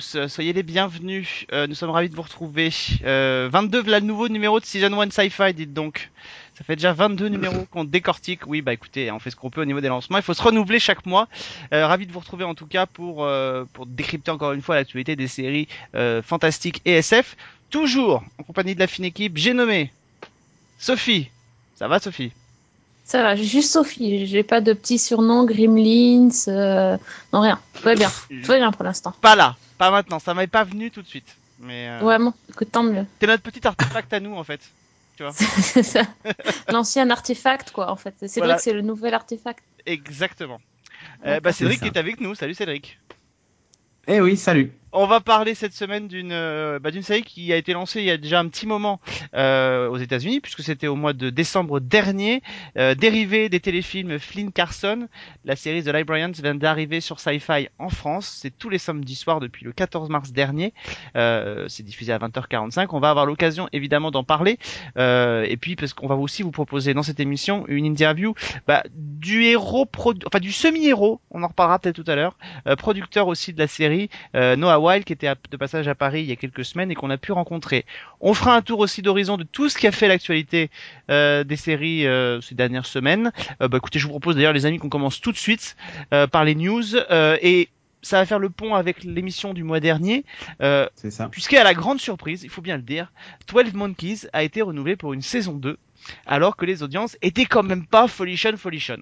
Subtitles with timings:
[0.00, 1.44] Tous, soyez les bienvenus.
[1.52, 2.70] Euh, nous sommes ravis de vous retrouver.
[3.04, 6.10] Euh, 22, là, le nouveau numéro de Season 1 Sci-Fi, dites donc.
[6.54, 8.46] Ça fait déjà 22 numéros qu'on décortique.
[8.46, 10.16] Oui, bah écoutez, on fait ce qu'on peut au niveau des lancements.
[10.16, 11.28] Il faut se renouveler chaque mois.
[11.74, 14.76] Euh, ravi de vous retrouver en tout cas pour euh, pour décrypter encore une fois
[14.76, 17.36] l'actualité des séries euh, fantastiques et SF.
[17.68, 19.36] Toujours en compagnie de la fine équipe.
[19.36, 19.92] J'ai nommé
[20.78, 21.28] Sophie.
[21.74, 22.32] Ça va, Sophie?
[23.10, 24.24] Ça va, j'ai juste Sophie.
[24.28, 26.96] J'ai pas de petit surnom, Gremlins, euh...
[27.32, 27.60] non rien.
[27.74, 29.12] Tout va bien, tout va bien pour l'instant.
[29.20, 30.20] Pas là, pas maintenant.
[30.20, 31.36] Ça m'est pas venu tout de suite.
[31.58, 33.04] Mais euh, Ouais, bon, écoute, tant mieux.
[33.18, 34.60] t'es notre petit artefact à nous en fait.
[35.32, 36.02] c'est ça.
[36.68, 38.14] L'ancien artefact, quoi, en fait.
[38.20, 38.54] C'est Voilà.
[38.54, 39.62] vrai que c'est le nouvel artefact.
[39.86, 40.60] Exactement.
[41.26, 41.52] Euh, bah.
[41.52, 42.36] Cédric est avec nous.
[42.36, 43.00] Salut Cédric.
[44.06, 44.72] Eh oui, salut.
[44.92, 48.10] On va parler cette semaine d'une euh, bah, série qui a été lancée il y
[48.10, 49.00] a déjà un petit moment
[49.34, 52.42] euh, aux États-Unis puisque c'était au mois de décembre dernier,
[52.76, 55.06] euh, dérivé des téléfilms Flynn Carson.
[55.44, 58.38] La série The Librarians vient d'arriver sur Sci-Fi en France.
[58.42, 60.74] C'est tous les samedis soirs depuis le 14 mars dernier.
[61.16, 62.88] Euh, c'est diffusé à 20h45.
[62.90, 64.58] On va avoir l'occasion évidemment d'en parler
[64.96, 68.34] Euh, et puis parce qu'on va aussi vous proposer dans cette émission une interview
[68.66, 69.88] bah, du héros,
[70.26, 71.20] enfin du semi-héros.
[71.30, 72.36] On en reparlera peut-être tout à l'heure.
[72.76, 76.32] producteur aussi de la série Noah Wild qui était de passage à Paris il y
[76.32, 77.84] a quelques semaines et qu'on a pu rencontrer.
[78.20, 80.70] On fera un tour aussi d'horizon de tout ce qui a fait l'actualité
[81.10, 83.32] euh, des séries euh, ces dernières semaines.
[83.62, 85.76] Euh, bah, écoutez, je vous propose d'ailleurs les amis qu'on commence tout de suite
[86.10, 86.96] par les news
[87.42, 87.68] et
[88.02, 90.24] ça va faire le pont avec l'émission du mois dernier,
[90.62, 91.28] euh, C'est ça.
[91.28, 93.12] puisqu'à la grande surprise, il faut bien le dire,
[93.48, 95.78] 12 Monkeys a été renouvelé pour une saison 2,
[96.26, 98.98] alors que les audiences étaient quand même pas folichon folichon.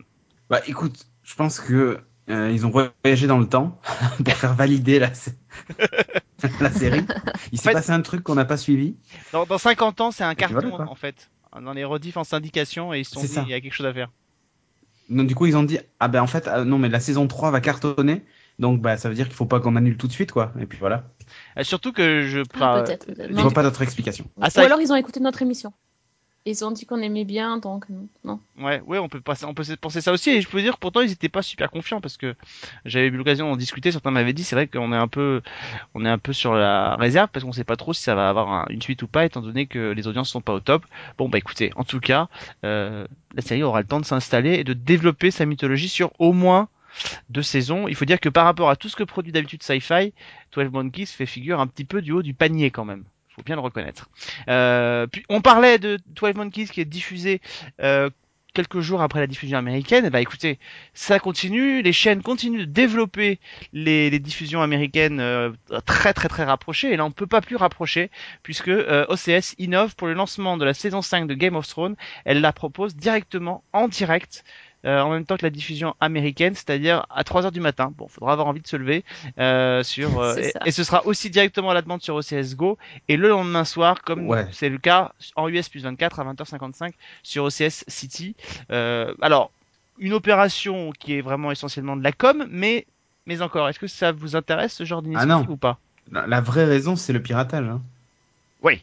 [0.51, 3.79] Bah écoute, je pense que euh, ils ont voyagé dans le temps
[4.25, 5.33] pour faire valider la, sé-
[6.61, 7.05] la série.
[7.53, 8.97] Il s'est fait- passé un truc qu'on n'a pas suivi.
[9.33, 11.31] Dans, dans 50 ans, c'est un carton en fait.
[11.63, 13.43] Dans les rediffs en syndication et ils se sont C'est dit ça.
[13.47, 14.11] il y a quelque chose à faire.
[15.09, 17.27] Donc du coup, ils ont dit ah ben en fait ah, non mais la saison
[17.27, 18.25] 3 va cartonner.
[18.59, 20.53] Donc bah ça veut dire qu'il faut pas qu'on annule tout de suite quoi.
[20.61, 21.05] Et puis voilà.
[21.57, 23.07] Euh, surtout que je Ah, peut-être.
[23.17, 24.27] Je vois pas d'autre explication.
[24.41, 25.73] Ah, ça- Ou alors ils ont écouté notre émission.
[26.47, 27.85] Ils ont dit qu'on aimait bien, donc
[28.25, 28.41] non.
[28.59, 30.31] Ouais, ouais, on peut penser ça aussi.
[30.31, 32.35] Et je peux dire, pourtant, ils étaient pas super confiants parce que
[32.87, 33.93] j'avais eu l'occasion d'en discuter.
[33.93, 35.43] Certains m'avaient dit, c'est vrai qu'on est un peu,
[35.95, 38.31] on est un peu sur la réserve parce qu'on sait pas trop si ça va
[38.31, 40.87] avoir un- une suite ou pas, étant donné que les audiences sont pas au top.
[41.19, 42.29] Bon, bah écoutez, en tout cas,
[42.65, 46.33] euh, la série aura le temps de s'installer et de développer sa mythologie sur au
[46.33, 46.69] moins
[47.31, 47.89] deux saisons.
[47.89, 50.13] Il faut dire que par rapport à tout ce que produit d'habitude Sci-Fi,
[50.53, 53.05] 12 Monkeys fait figure un petit peu du haut du panier quand même.
[53.39, 54.11] Faut bien le reconnaître.
[54.49, 57.41] Euh, on parlait de 12 Monkeys qui est diffusé
[57.81, 58.11] euh,
[58.53, 60.59] quelques jours après la diffusion américaine, ben écoutez,
[60.93, 63.39] ça continue, les chaînes continuent de développer
[63.73, 65.53] les, diffusions américaines euh,
[65.87, 68.11] très très très rapprochées, et là on peut pas plus rapprocher,
[68.43, 71.95] puisque OCS innove pour le lancement de la saison 5 de Game of Thrones,
[72.25, 74.43] elle la propose directement en direct.
[74.85, 77.93] Euh, en même temps que la diffusion américaine, c'est-à-dire à 3 heures du matin.
[77.97, 79.05] Bon, faudra avoir envie de se lever
[79.39, 82.79] euh, sur euh, et, ce sera aussi directement à la demande sur OCS Go
[83.09, 84.47] et le lendemain soir, comme Ouais.
[84.53, 88.37] c'est le cas en US plus 24 à 20h55 sur OCS City.
[88.71, 89.51] Euh, alors,
[89.99, 92.87] une opération qui est vraiment essentiellement de la com, mais
[93.27, 95.79] mais encore, est-ce que ça vous intéresse ce genre d'initiative Ah ou pas?
[96.13, 97.67] La, la vraie raison c'est le piratage.
[97.67, 97.83] Hein.
[98.63, 98.83] Oui.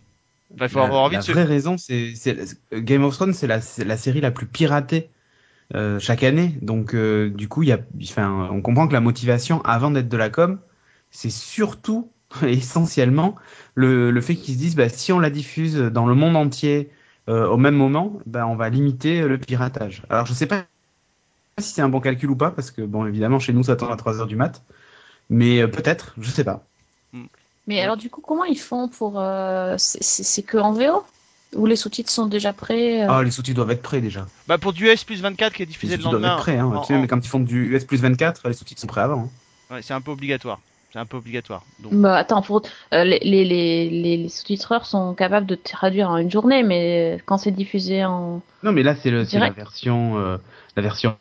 [0.60, 1.32] Il faut la, avoir envie la de se...
[1.32, 2.14] vraie raison, c'est
[2.74, 5.10] Game of Thrones, c'est la, c'est la série la plus piratée
[5.74, 6.58] euh, chaque année.
[6.62, 10.10] Donc, euh, du coup, il y a, enfin, on comprend que la motivation, avant d'être
[10.10, 10.60] de la com,
[11.12, 12.12] c'est surtout,
[12.44, 13.36] essentiellement,
[13.76, 16.92] le, le fait qu'ils se disent, bah, si on la diffuse dans le monde entier
[17.30, 20.04] euh, au même moment, bah, on va limiter le piratage.
[20.10, 20.66] Alors, je sais pas
[21.60, 23.92] si c'est un bon calcul ou pas, parce que, bon, évidemment, chez nous, ça tombe
[23.92, 24.64] à 3 heures du mat.
[25.30, 26.66] Mais euh, peut-être, je sais pas.
[27.68, 27.82] Mais Ouais.
[27.82, 29.20] alors du coup, comment ils font pour...
[29.20, 31.04] euh, c'est que en VO
[31.54, 34.26] Ou les sous-titres sont déjà prêts euh Ah, les sous-titres doivent être prêts déjà.
[34.48, 36.42] Bah pour du US plus 24 qui est Les diffusé le sous-titres doivent lendemain, être
[36.44, 36.58] prêts.
[36.58, 36.66] Hein.
[36.66, 38.88] en- Tu sais, en- mais quand ils font du US plus 24, les sous-titres sont
[38.88, 39.30] prêts avant.
[39.70, 39.76] hein.
[39.76, 40.60] ouais, c'est un peu obligatoire.
[40.92, 41.64] C'est un peu obligatoire.
[41.84, 42.62] Donc, Bah attends, pour...
[42.94, 47.20] euh, les, les, les, les, les sous-titreurs sont capables de traduire en une journée, mais
[47.26, 48.42] quand c'est diffusé en...
[48.64, 50.38] Non, mais là, c'est le- c'est la version, euh,
[50.78, 51.18] la version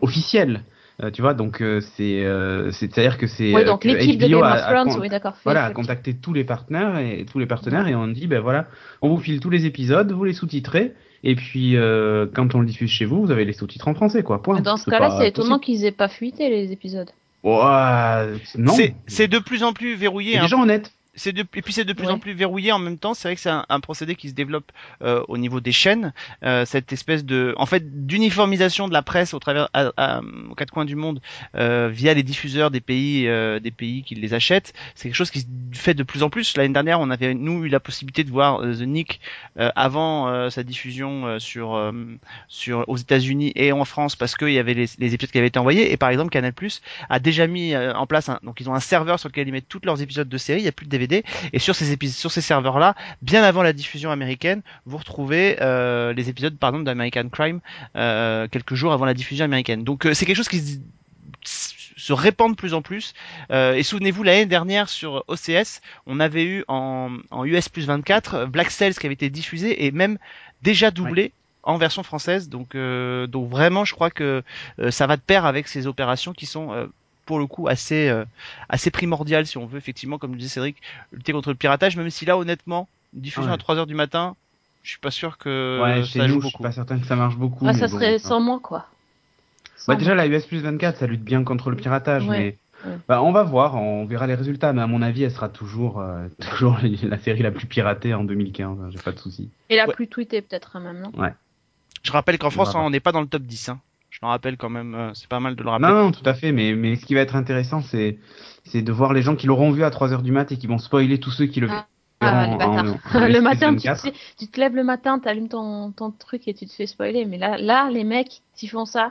[0.00, 0.62] officielle.
[1.02, 3.52] Euh, tu vois, donc euh, c'est, euh, c'est-à-dire que c'est.
[3.52, 5.34] Oui, euh, donc que l'équipe de HBO Game a- of a Thrones, con- oui d'accord.
[5.42, 8.66] Voilà, a contacté tous les partenaires et tous les partenaires et on dit ben voilà,
[9.02, 10.94] on vous file tous les épisodes, vous les sous-titrez
[11.24, 14.22] et puis euh, quand on le diffuse chez vous, vous avez les sous-titres en français
[14.22, 14.40] quoi.
[14.40, 14.60] Point.
[14.60, 17.10] Dans ce cas-là, c'est étonnant qu'ils aient pas fuité les épisodes.
[17.42, 18.26] Ouais,
[18.56, 18.72] non.
[18.72, 20.34] c'est c'est de plus en plus verrouillé.
[20.34, 20.42] C'est hein.
[20.42, 20.92] des gens honnêtes.
[21.16, 22.12] C'est de, et puis c'est de plus Ouais.
[22.12, 23.14] en plus verrouillé en même temps.
[23.14, 24.72] C'est vrai que c'est un, un procédé qui se développe
[25.02, 26.12] euh, au niveau des chaînes.
[26.42, 30.20] Euh, cette espèce de, en fait, d'uniformisation de la presse au travers, à- à-
[30.50, 31.20] aux quatre coins du monde
[31.54, 34.72] euh, via les diffuseurs des pays, euh, des pays qui les achètent.
[34.94, 36.56] C'est quelque chose qui se fait de plus en plus.
[36.56, 39.20] L'année dernière, on avait nous eu la possibilité de voir euh, The Nick
[39.58, 41.92] euh, avant euh, sa diffusion euh, sur, euh,
[42.48, 45.46] sur aux États-Unis et en France parce qu'il y avait les, les épisodes qui avaient
[45.48, 45.92] été envoyés.
[45.92, 48.80] Et par exemple, Canal Plus a déjà mis en place un, donc ils ont un
[48.80, 50.60] serveur sur lequel ils mettent tous leurs épisodes de série.
[50.60, 51.03] Il y a plus de DVD
[51.52, 56.12] et sur ces épisodes, sur ces serveurs-là, bien avant la diffusion américaine, vous retrouvez euh,
[56.12, 57.60] les épisodes, par exemple, d'American Crime
[57.96, 59.84] euh, quelques jours avant la diffusion américaine.
[59.84, 60.60] Donc euh, c'est quelque chose qui
[61.44, 63.14] se, se répand de plus en plus.
[63.50, 68.34] Euh, et souvenez-vous, l'année dernière sur OCS, on avait eu en, en US plus 24
[68.34, 70.18] euh, Black Cells qui avait été diffusé et même
[70.62, 71.32] déjà doublé.
[71.66, 74.42] En version française, donc euh, donc vraiment, je crois que
[74.80, 76.90] euh, ça va de pair avec ces opérations qui sont
[77.24, 78.24] pour le coup assez euh,
[78.68, 80.76] assez primordiales si on veut effectivement, comme le disait Cédric,
[81.12, 81.96] lutter contre le piratage.
[81.96, 83.54] Même si là, honnêtement, une diffusion Ouais.
[83.54, 84.36] à 3 heures du matin,
[84.82, 86.62] je suis pas sûr que ouais, ça joue nous, je suis beaucoup.
[86.62, 87.64] pas certain que ça marche beaucoup.
[87.66, 88.86] Ah, mais ça bon, serait sans moi, quoi.
[89.76, 92.58] Sans Bah, déjà, la US plus 24, ça lutte bien contre le piratage, Ouais, mais
[92.86, 92.96] ouais.
[93.08, 94.72] bah, on va voir, on verra les résultats.
[94.72, 98.24] Mais à mon avis, elle sera toujours, euh, toujours la série la plus piratée en
[98.24, 98.78] 2015.
[98.80, 99.50] hein, J'ai pas de souci.
[99.68, 99.94] Et la Ouais.
[99.94, 101.12] plus tweetée, peut-être, même, non?
[102.02, 103.70] Je rappelle qu'en France, on n'est pas dans le top 10.
[103.70, 103.80] Hein.
[104.14, 105.88] Je le rappelle quand même, euh, c'est pas mal de le rappeler.
[105.88, 106.52] Non, non, tout à fait.
[106.52, 108.18] Mais, mais ce qui va être intéressant, c'est,
[108.64, 110.68] c'est de voir les gens qui l'auront vu à 3 heures du mat et qui
[110.68, 111.86] vont spoiler tous ceux qui le Ah,
[112.20, 112.94] verront Ah, les en- bâtards.
[113.14, 114.02] en- en le matin, tu 24.
[114.12, 117.24] te, tu te lèves le matin, t'allumes ton, ton truc et tu te fais spoiler.
[117.24, 119.10] Mais là, là les mecs, s'ils font ça,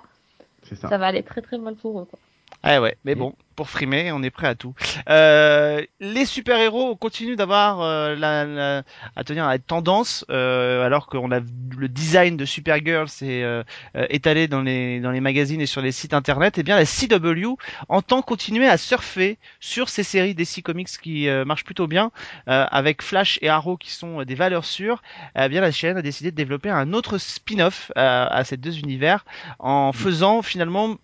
[0.63, 0.87] C'est ça.
[0.87, 2.05] ça va aller très très mal pour eux.
[2.05, 2.19] Quoi.
[2.63, 4.73] Ah ouais, mais bon, pour frimer, on est prêt à tout.
[5.09, 8.83] Euh, les super-héros continuent d'avoir euh, la, la-
[9.15, 11.39] à tenir à la tendance, euh, alors qu'on a
[11.77, 13.63] le design de Supergirl s'est euh,
[13.95, 16.57] euh, étalé dans les dans les magazines et sur les sites internet.
[16.57, 17.55] Et bien la CW
[17.89, 22.11] entend continuer à surfer sur ces séries DC Comics qui euh, marchent plutôt bien,
[22.47, 25.01] euh, avec Flash et Arrow qui sont des valeurs sûres.
[25.35, 28.77] Eh bien la chaîne a décidé de développer un autre spin-off euh, à ces deux
[28.79, 29.25] univers
[29.59, 30.95] en faisant finalement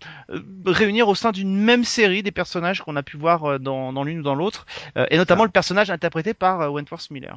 [0.66, 4.02] réunir au sein d'une même série des personnages qu'on a pu voir euh, dans, dans
[4.04, 4.64] l'une ou dans l'autre,
[4.96, 5.46] euh, et notamment Ça.
[5.48, 7.36] le personnage interprété par euh, Wentworth Miller.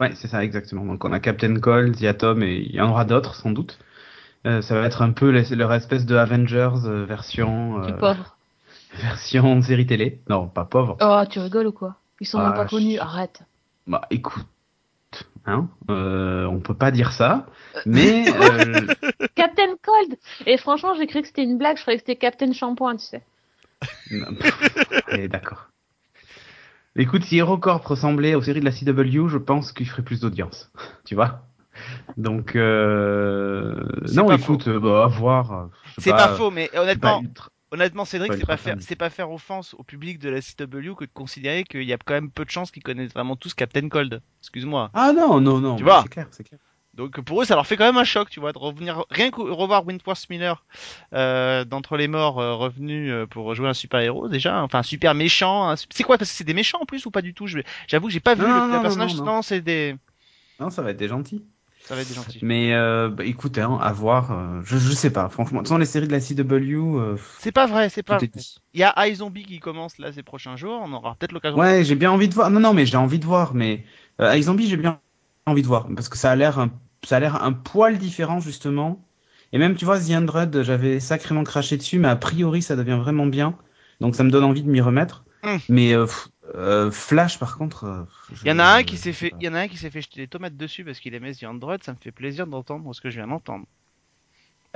[0.00, 0.84] Ouais, c'est ça, exactement.
[0.86, 3.78] Donc on a Captain Cold, The Atom et il y en aura d'autres sans doute.
[4.46, 7.96] Euh, ça va être un peu les- leur espèce de Avengers euh, version Tu euh,
[7.96, 8.36] pauvre.
[9.02, 10.20] version série télé.
[10.30, 10.96] Non, pas pauvre.
[11.02, 11.96] Oh, tu rigoles ou quoi?
[12.20, 13.42] Ils sont Ah, même pas connus, je- arrête.
[13.86, 14.46] Bah écoute,
[15.46, 17.46] hein, euh, on peut pas dire ça,
[17.86, 18.86] mais euh,
[19.34, 22.52] Captain Cold Et franchement, j'ai cru que c'était une blague, je croyais que c'était Captain
[22.52, 23.22] Shampoing, tu sais.
[25.30, 25.68] D'accord.
[26.98, 30.72] Écoute, si HeroCorp ressemblait aux séries de la CW, je pense qu'il ferait plus d'audience,
[31.04, 31.46] tu vois?
[32.16, 33.86] Donc euh...
[34.14, 35.52] Non, écoute, euh, bah, à voir.
[35.52, 35.66] euh,
[35.98, 37.22] C'est pas, faux, mais honnêtement,
[37.70, 41.04] honnêtement, Cédric, c'est pas faire, c'est pas faire offense au public de la CW que
[41.04, 43.90] de considérer qu'il y a quand même peu de chances qu'ils connaissent vraiment tous Captain
[43.90, 44.22] Cold.
[44.40, 44.90] Excuse-moi.
[44.94, 45.76] Ah non, non, non.
[45.76, 46.60] Tu vois C'est clair, c'est clair.
[46.96, 49.30] Donc pour eux, ça leur fait quand même un choc, tu vois, de revenir rien
[49.30, 50.64] que revoir Wentworth Miller
[51.14, 54.82] euh, d'entre les morts euh, revenu euh, pour jouer un super héros déjà, enfin un
[54.82, 55.76] super méchant.
[55.76, 57.46] su- C'est quoi parce que c'est des méchants en plus ou pas du tout?
[57.86, 59.14] J'avoue que j'ai pas vu Non, le, non, personnage.
[59.16, 59.42] non, non.
[59.42, 59.96] c'est des,
[60.60, 61.44] Non, ça va être des gentils.
[61.84, 62.40] ça va être des gentils.
[62.42, 64.62] Mais bah, écoute, hein, à voir.
[64.64, 65.64] je, je sais pas, franchement.
[65.64, 68.18] Sans les séries de la CW, C'est pas vrai, c'est pas.
[68.74, 70.80] Il y a iZombie qui commence là ces prochains jours.
[70.82, 71.58] On aura peut-être l'occasion.
[71.58, 72.50] Ouais, j'ai bien envie de voir.
[72.50, 73.54] Non, non, mais j'ai envie de voir.
[73.54, 73.84] Mais
[74.20, 75.00] euh, avec Zombie, j'ai bien
[75.46, 76.70] envie de voir parce que ça a l'air un,
[77.06, 79.06] ça a l'air un poil différent justement.
[79.52, 82.98] Et même, tu vois, The Android, j'avais sacrément craché dessus, mais a priori, ça devient
[83.00, 83.56] vraiment bien.
[84.00, 85.24] Donc, ça me donne envie de m'y remettre.
[85.42, 85.56] Mm.
[85.68, 86.06] Mais euh,
[86.54, 89.36] euh, Flash, par contre, euh, je- Il y en a un qui s'est fait, pas.
[89.40, 91.34] il y en a un qui s'est fait jeter des tomates dessus parce qu'il aimait
[91.34, 91.76] The Android.
[91.82, 93.66] Ça me fait plaisir d'entendre ce que je viens d'entendre.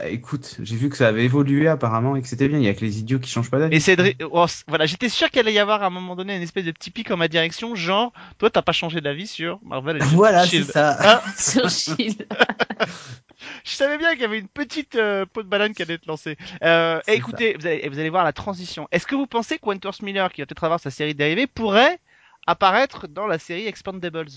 [0.00, 2.58] Euh, Écoute, j'ai vu que ça avait évolué apparemment et que c'était bien.
[2.58, 3.76] Il y a que les idiots qui changent pas d'avis.
[3.76, 6.42] Et Cédric, oh, voilà, j'étais sûr qu'il allait y avoir à un moment donné une
[6.42, 9.96] espèce de petit pic en ma direction, genre, toi t'as pas changé d'avis sur Marvel
[9.96, 10.96] et Voilà, c'est ça.
[11.00, 12.26] Ah, Sur Shield.
[13.64, 16.06] je savais bien qu'il y avait une petite euh, peau de banane qui allait être
[16.06, 16.36] lancée.
[16.62, 18.88] Euh, et écoutez, vous allez, vous allez voir la transition.
[18.92, 21.98] Est-ce que vous pensez que Wentworth Miller, qui va peut-être avoir sa série dérivée, pourrait
[22.46, 24.28] apparaître dans la série Expandables?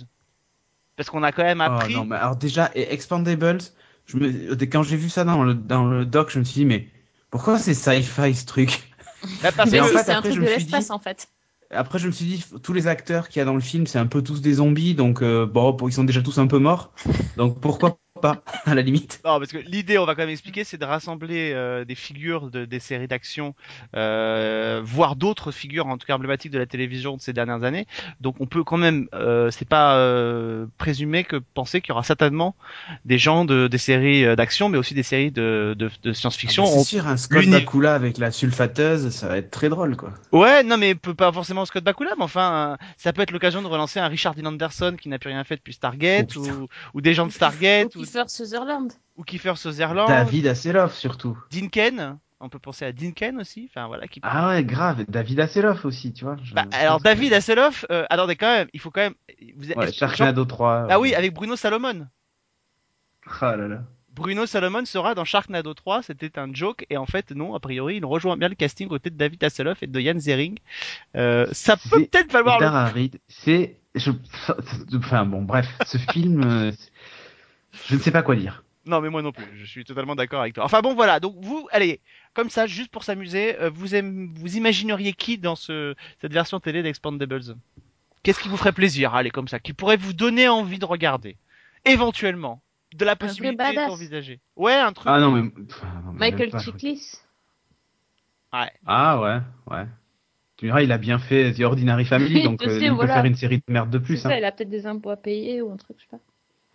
[0.96, 1.96] Parce qu'on a quand même Oh, appris.
[1.96, 3.60] non, mais alors déjà, et Expandables,
[4.06, 6.66] je me, quand j'ai vu ça dans le, dans le doc, je me suis dit,
[6.66, 6.88] mais
[7.32, 8.92] pourquoi c'est sci-fi ce truc?
[9.42, 10.64] Bah, parce Mais que- en si, fait, c'est un après, truc je de me suis
[10.64, 11.28] l'espace dit- en fait.
[11.72, 13.98] Après, je me suis dit, tous les acteurs qu'il y a dans le film, c'est
[13.98, 16.94] un peu tous des zombies, donc euh, bon, ils sont déjà tous un peu morts.
[17.38, 19.22] Donc pourquoi pas, à la limite.
[19.26, 22.50] Non, parce que l'idée, on va quand même expliquer, c'est de rassembler euh, des figures
[22.50, 23.54] de, des séries d'action,
[23.96, 27.86] euh, voire d'autres figures, en tout cas emblématiques de la télévision de ces dernières années.
[28.22, 32.04] Donc, on peut quand même, euh, c'est pas euh, présumer que penser qu'il y aura
[32.04, 32.56] certainement
[33.06, 36.64] des gens de des séries d'action, mais aussi des séries de, de, de science-fiction.
[36.66, 39.96] Ah, On- c'est sûr, un Scott Bakula avec la sulfateuse, ça va être très drôle,
[39.98, 40.14] quoi.
[40.32, 43.68] Ouais, non, mais peut pas forcément Scott Bakula, mais enfin, ça peut être l'occasion de
[43.68, 47.02] relancer un Richard Dean Anderson qui n'a plus rien fait depuis Stargate, Oh, ou, ou
[47.02, 48.92] des gens de Stargate, Ou ou, Kiefer Sutherland.
[49.18, 51.38] ou Kiefer Sutherland, David Hasselhoff, surtout.
[51.52, 52.18] Dinken.
[52.40, 55.06] On peut penser à Dinken aussi, enfin voilà, qui Ah ouais, grave.
[55.08, 56.36] David Hasselhoff aussi, tu vois.
[56.44, 59.14] je- Bah, alors David Hasselhoff, euh, attendez quand même, il faut quand même.
[59.56, 60.88] Vous, Ouais, Sharknado 3.
[60.90, 62.08] Ah oui, avec Bruno Salomon.
[63.42, 63.84] Ah là là.
[64.14, 67.96] Bruno Salomon sera dans Sharknado 3, c'était un joke, et en fait non, a priori
[67.98, 70.60] il rejoint bien le casting aux côté de David Hasselhoff et de Yann Zering.
[71.16, 72.60] Euh, ça peut peut-être valoir
[72.94, 73.10] le...
[73.28, 74.12] C'est, je,
[74.98, 76.72] enfin bon, bref, ce film, euh,
[77.88, 78.64] je ne sais pas quoi dire.
[78.86, 80.66] Non mais moi non plus, je suis totalement d'accord avec toi.
[80.66, 82.02] Enfin bon voilà, donc vous, allez,
[82.34, 83.88] comme ça, juste pour s'amuser, euh, vous
[84.36, 87.56] vous imagineriez qui dans ce, cette version télé d'Expandables?
[88.24, 91.38] Qu'est-ce qui vous ferait plaisir, allez comme ça, qui pourrait vous donner envie de regarder,
[91.86, 92.62] éventuellement,
[92.96, 94.40] de la possibilité d'envisager.
[94.56, 95.08] Ouais, un truc.
[95.10, 97.20] Ah non mais, non, Michael pas, Chiklis.
[98.54, 98.72] Ouais.
[98.86, 99.40] Ah ouais,
[99.72, 99.86] ouais.
[100.58, 103.26] Tu diras, il a bien fait The Ordinary Family, donc euh, sais, il peut faire
[103.26, 104.18] une série de merde de plus.
[104.18, 104.38] ça, Hein.
[104.38, 106.20] il a peut-être des impôts à payer ou un truc, je sais pas.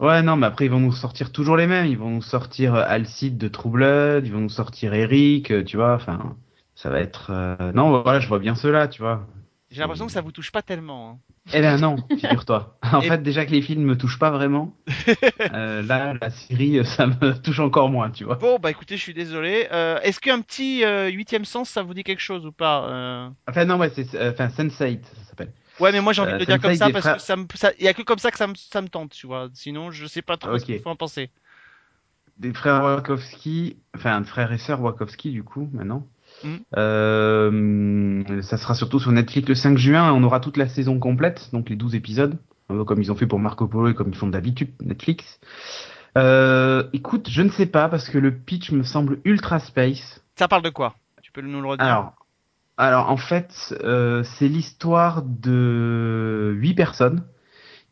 [0.00, 1.86] Ouais, non, mais après ils vont nous sortir toujours les mêmes.
[1.86, 5.64] Ils vont nous sortir euh, Alcide de True Blood, ils vont nous sortir Eric, euh,
[5.64, 5.94] tu vois.
[5.94, 6.36] Enfin,
[6.76, 7.30] ça va être.
[7.32, 9.26] euh, Non, voilà, je vois bien ceux-là, tu vois.
[9.70, 11.10] J'ai l'impression que ça vous touche pas tellement.
[11.10, 11.18] hein.
[11.52, 12.78] Eh ben non, figure-toi.
[12.92, 14.72] En Et- fait, déjà que les films me touchent pas vraiment,
[15.52, 18.36] euh, là, la série, ça me touche encore moins, tu vois.
[18.36, 19.66] Bon, bah écoutez, je suis désolé.
[19.72, 23.78] Euh, Est-ce qu'un petit huitième sens, ça vous dit quelque chose ou pas Enfin non,
[23.78, 25.52] ouais, c'est, enfin Sense8, ça s'appelle.
[25.80, 27.46] Ouais, mais moi j'ai envie de le dire Sense8 comme ça parce que ça me,
[27.54, 29.48] ça, y a que comme ça que ça me, ça me tente, tu vois.
[29.54, 30.66] Sinon, je sais pas trop ce Ok.
[30.66, 31.30] qu'il faut en penser.
[32.38, 36.06] Des frères Wachowski, enfin frères et sœurs Wachowski du coup maintenant.
[36.44, 36.60] Mhm.
[36.76, 40.12] Euh, ça sera surtout sur Netflix le 5 juin.
[40.12, 42.38] On aura toute la saison complète, donc les 12 épisodes,
[42.70, 45.40] euh, comme ils ont fait pour Marco Polo et comme ils font d'habitude Netflix.
[46.16, 50.22] Euh, écoute, je ne sais pas parce que le pitch me semble ultra space.
[50.36, 50.94] Ça parle de quoi?
[51.22, 51.86] Tu peux nous le redire?
[51.86, 52.14] Alors,
[52.78, 57.24] alors en fait, euh, c'est l'histoire de huit personnes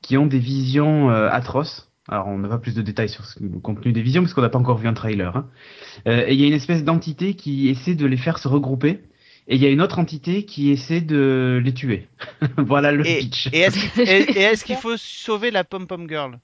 [0.03, 1.91] qui ont des visions euh, atroces.
[2.09, 4.43] Alors, on n'a pas plus de détails sur ce- le contenu des visions parce qu'on
[4.43, 5.37] n'a pas encore vu un trailer.
[5.37, 5.49] hein.
[6.07, 9.03] Euh, et il y a une espèce d'entité qui essaie de les faire se regrouper.
[9.49, 12.09] Et il y a une autre entité qui essaie de les tuer.
[12.59, 13.49] voilà le Et, pitch.
[13.53, 16.39] et est-ce qu'il et- et est-ce qu'il faut sauver la pom pom girl?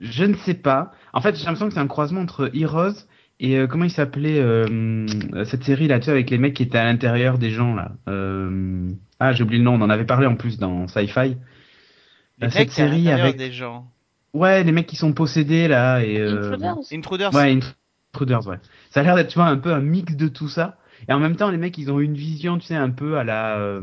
[0.00, 0.92] Je ne sais pas.
[1.12, 2.94] En fait, j'ai l'impression que c'est un croisement entre Heroes
[3.40, 5.06] et euh, comment il s'appelait euh,
[5.44, 7.92] cette série là, tu sais, avec les mecs qui étaient à l'intérieur des gens là.
[8.08, 8.88] Euh,
[9.20, 9.74] Ah, j'ai oublié le nom.
[9.74, 11.36] On en avait parlé en plus dans Sci-Fi.
[12.38, 13.86] Les Euh, cette mecs série avec des gens.
[14.34, 16.76] ouais, les mecs qui sont possédés là et euh, Intruders.
[16.92, 17.34] Intruders.
[17.34, 17.58] Ouais,
[18.12, 18.58] Intruders, ouais.
[18.90, 20.76] Ça a l'air d'être, tu vois, un peu un mix de tout ça.
[21.08, 23.24] Et en même temps, les mecs, ils ont une vision, tu sais, un peu à
[23.24, 23.58] la.
[23.58, 23.82] euh,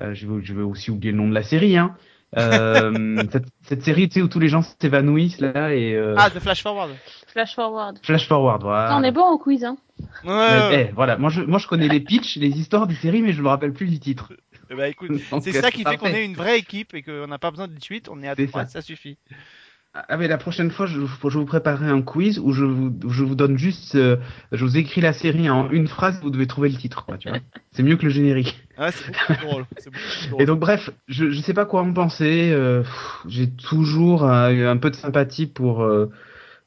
[0.00, 1.94] euh, je, vais, je vais aussi oublier le nom de la série, hein.
[2.36, 5.94] Euh, cette, cette série, tu sais, où tous les gens s'évanouissent là et.
[5.94, 6.90] euh, Ah, de Flash Forward.
[7.28, 7.98] Flash forward.
[8.02, 8.96] Flash forward, voilà.
[8.96, 9.76] On est bon au quiz, hein.
[10.24, 10.86] Ouais, ouais.
[10.88, 13.42] eh, voilà, moi je, moi je connais les pitchs, les histoires des séries, mais je
[13.42, 14.32] me rappelle plus du titre.
[14.70, 17.26] Eh bah écoute, Donc, c'est ça qui fait qu'on est une vraie équipe et qu'on
[17.26, 18.70] n'a pas besoin de suite, on est à trois, ça.
[18.70, 19.18] ça suffit.
[19.96, 23.22] Ah mais la prochaine fois, je, je vous préparerai un quiz où je vous, je
[23.22, 24.16] vous donne juste, euh,
[24.50, 27.28] je vous écris la série en une phrase, vous devez trouver le titre, quoi, tu
[27.28, 27.38] vois.
[27.70, 28.60] C'est mieux que le générique.
[28.76, 29.66] Ouais, c'est beaucoup plus drôle.
[29.78, 30.42] c'est beaucoup plus drôle.
[30.42, 32.50] Et donc bref, je, je sais pas quoi en penser.
[32.52, 36.10] euh, pff, J'ai toujours euh, un peu de sympathie pour euh,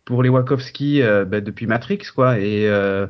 [0.06, 2.40] pour les Wachowski euh, bah, depuis Matrix, quoi.
[2.40, 3.08] Et, euh,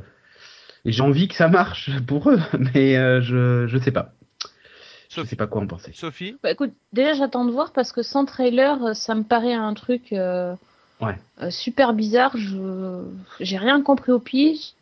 [0.85, 2.39] et j'ai envie que ça marche pour eux,
[2.73, 4.16] mais euh, je je sais pas.
[5.09, 5.29] Je Sophie.
[5.29, 5.91] sais pas quoi en penser.
[5.93, 9.53] Sophie Bah écoute, déjà j'attends de voir parce que sans trailer, euh, ça me paraît
[9.53, 10.53] un truc euh,
[11.01, 11.15] Ouais.
[11.41, 12.35] euh, super bizarre.
[12.35, 13.03] Je
[13.39, 14.73] j'ai rien compris au pitch.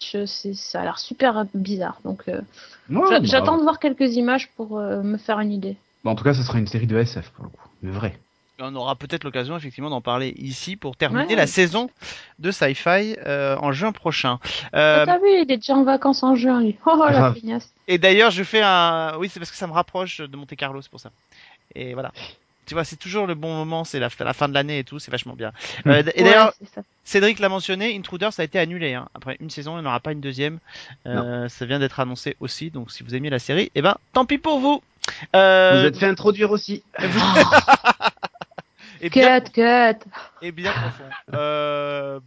[0.00, 1.98] Je- c'est- Ça a l'air super bizarre.
[2.04, 2.40] Donc euh,
[2.88, 5.76] Ouais, bah, j'attends de voir quelques images pour euh, me faire une idée.
[6.04, 8.18] bah, en tout cas, ce sera une série de SF pour le coup, mais vrai.
[8.60, 11.36] On aura peut-être l'occasion effectivement d'en parler ici pour terminer Ouais.
[11.36, 11.90] la saison
[12.40, 14.40] de Sci-Fi euh, en juin prochain.
[14.74, 16.76] Euh, T'as vu, il est déjà en vacances en juin lui.
[16.84, 17.72] Oh la feignasse.
[17.86, 19.16] et d'ailleurs, je fais un.
[19.18, 21.10] Oui, c'est parce que ça me rapproche de Monte Carlo, c'est pour ça.
[21.76, 22.10] Et voilà.
[22.66, 24.98] Tu vois, c'est toujours le bon moment, c'est la, la fin de l'année et tout,
[24.98, 25.52] c'est vachement bien.
[25.86, 26.52] Euh, et Ouais, d'ailleurs.
[27.04, 28.92] Cédric l'a mentionné, Intruder ça a été annulé.
[28.94, 29.08] Hein.
[29.14, 30.58] Après une saison, il n'y en aura pas une deuxième.
[31.06, 34.26] Euh, ça vient d'être annoncé aussi, donc si vous aimez la série, eh ben tant
[34.26, 34.82] pis pour vous.
[35.34, 36.82] Euh, Vous êtes fait introduire aussi.
[39.00, 40.08] et bien, Cut, cut.
[40.42, 41.04] et bien profond.
[41.34, 42.20] Euh,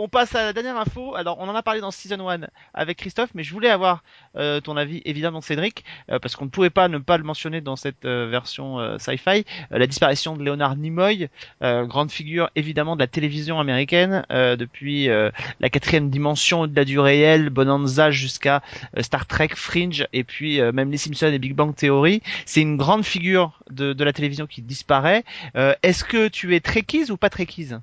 [0.00, 1.14] on passe à la dernière info.
[1.14, 2.40] Alors, on en a parlé dans Season 1
[2.74, 4.02] avec Christophe, mais je voulais avoir
[4.36, 7.60] euh, ton avis, évidemment, Cédric, euh, parce qu'on ne pouvait pas ne pas le mentionner
[7.60, 9.44] dans cette euh, version euh, sci-fi.
[9.72, 11.28] Euh, la disparition de Leonard Nimoy,
[11.62, 17.50] euh, grande figure, évidemment, de la télévision américaine, depuis la quatrième dimension au-delà du réel,
[17.50, 18.62] Bonanza jusqu'à
[19.00, 22.22] Star Trek, Fringe, et puis même Les Simpsons et Big Bang Theory.
[22.46, 25.24] C'est une grande figure de, de la télévision qui disparaît.
[25.54, 27.74] Est-ce que tu es Trekkies ou pas Trekkies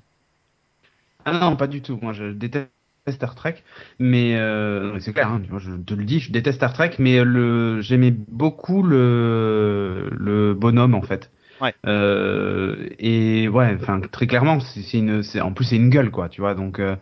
[1.32, 1.98] Ah non, pas du tout.
[2.00, 2.70] Moi, je déteste
[3.08, 3.62] Star Trek,
[3.98, 5.28] mais euh, c'est clair.
[5.28, 10.54] Hein, je te le dis, je déteste Star Trek, mais le j'aimais beaucoup le le
[10.54, 11.30] bonhomme en fait.
[11.60, 11.74] Ouais.
[11.86, 16.10] Euh, et ouais, enfin très clairement, c'est c'est une, c'est en plus c'est une gueule
[16.10, 16.54] quoi, tu vois.
[16.54, 16.94] Donc euh,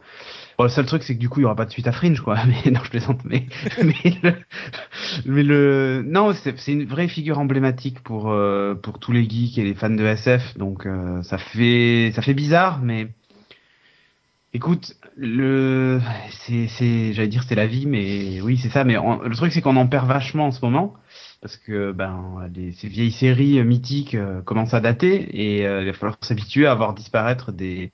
[0.58, 1.92] bon, le seul truc c'est que du coup il y aura pas de suite à
[1.92, 2.38] Fringe quoi.
[2.64, 3.20] Mais non, je plaisante.
[3.24, 3.46] Mais
[3.82, 4.34] mais le,
[5.26, 9.58] mais le non, c'est c'est une vraie figure emblématique pour euh, pour tous les geeks
[9.58, 10.56] et les fans de SF.
[10.56, 13.08] Donc euh, ça fait ça fait bizarre, mais
[14.56, 18.84] Écoute, le, c'est, j'allais dire c'est la vie, mais oui c'est ça.
[18.84, 20.94] Mais en- le truc c'est qu'on en perd vachement en ce moment
[21.42, 22.48] parce que ben
[22.78, 26.66] ces vieilles séries euh, mythiques euh, commencent à dater et euh, il va falloir s'habituer
[26.66, 27.92] à voir disparaître des,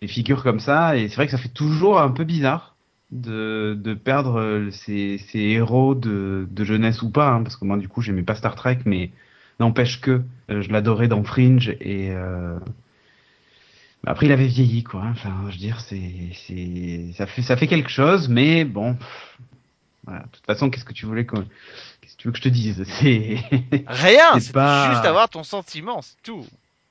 [0.00, 0.96] des figures comme ça.
[0.96, 2.76] Et c'est vrai que ça fait toujours un peu bizarre
[3.10, 7.76] de, de perdre ces, ces héros de, de jeunesse ou pas, hein, parce que moi
[7.76, 9.10] du coup j'aimais pas Star Trek, mais
[9.60, 12.10] n'empêche que je l'adorais dans Fringe et
[14.04, 15.02] bah, après, il avait vieilli, quoi.
[15.06, 18.96] Enfin, je veux dire, c'est, c'est, ça fait, ça fait quelque chose, mais bon.
[20.04, 20.20] Voilà.
[20.24, 21.36] De toute façon, qu'est-ce que tu voulais que,
[22.00, 22.84] qu'est-ce que tu veux que je te dise?
[23.00, 23.36] C'est,
[23.86, 26.44] Rien, C'est c'est pas- juste avoir ton sentiment, c'est tout.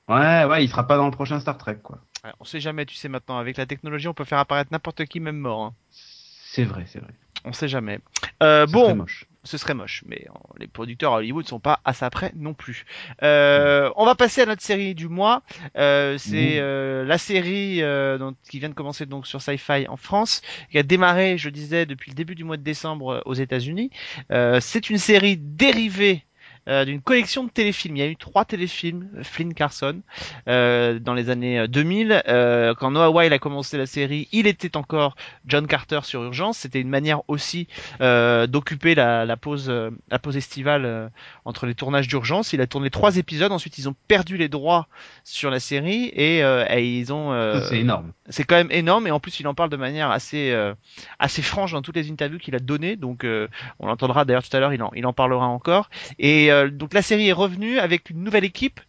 [0.08, 1.98] ouais, ouais, il sera pas dans le prochain Star Trek, quoi.
[2.24, 5.04] Ouais, on sait jamais, tu sais maintenant, avec la technologie, on peut faire apparaître n'importe
[5.06, 5.62] qui, même mort.
[5.64, 5.74] hein.
[5.90, 7.12] C'est vrai, c'est vrai.
[7.44, 7.98] On sait jamais.
[8.42, 9.26] Euh, bon, moche.
[9.44, 12.54] ce serait moche, mais euh, les producteurs à Hollywood sont pas à ça près non
[12.54, 12.84] plus.
[13.22, 15.42] Euh, on va passer à notre série du mois.
[15.76, 16.60] Euh, c'est Mmh.
[16.60, 20.78] euh, la série euh, donc, qui vient de commencer donc sur Sci-Fi en France, qui
[20.78, 23.90] a démarré, je disais, depuis le début du mois de décembre aux États-Unis.
[24.30, 26.24] Euh, c'est une série dérivée
[26.68, 27.96] euh, d'une collection de téléfilms.
[27.96, 30.00] Il y a eu trois téléfilms, euh, Flynn Carson,
[30.48, 32.22] euh, dans les années euh, 2000.
[32.28, 35.16] Euh, quand Noah Weil a commencé la série, il était encore
[35.46, 36.58] John Carter sur Urgence.
[36.58, 37.68] C'était une manière aussi
[38.00, 41.08] euh, d'occuper la, la pause, euh, la pause estivale euh,
[41.44, 42.52] entre les tournages d'Urgence.
[42.52, 43.52] Il a tourné trois épisodes.
[43.52, 44.88] Ensuite, ils ont perdu les droits
[45.24, 47.32] sur la série et, euh, et ils ont.
[47.32, 48.12] euh, c'est énorme.
[48.28, 50.74] c'est quand même énorme et en plus il en parle de manière assez euh,
[51.18, 54.54] assez franche dans toutes les interviews qu'il a données donc euh, on l'entendra d'ailleurs tout
[54.56, 57.78] à l'heure il en il en parlera encore et euh, donc la série est revenue
[57.78, 58.80] avec une nouvelle équipe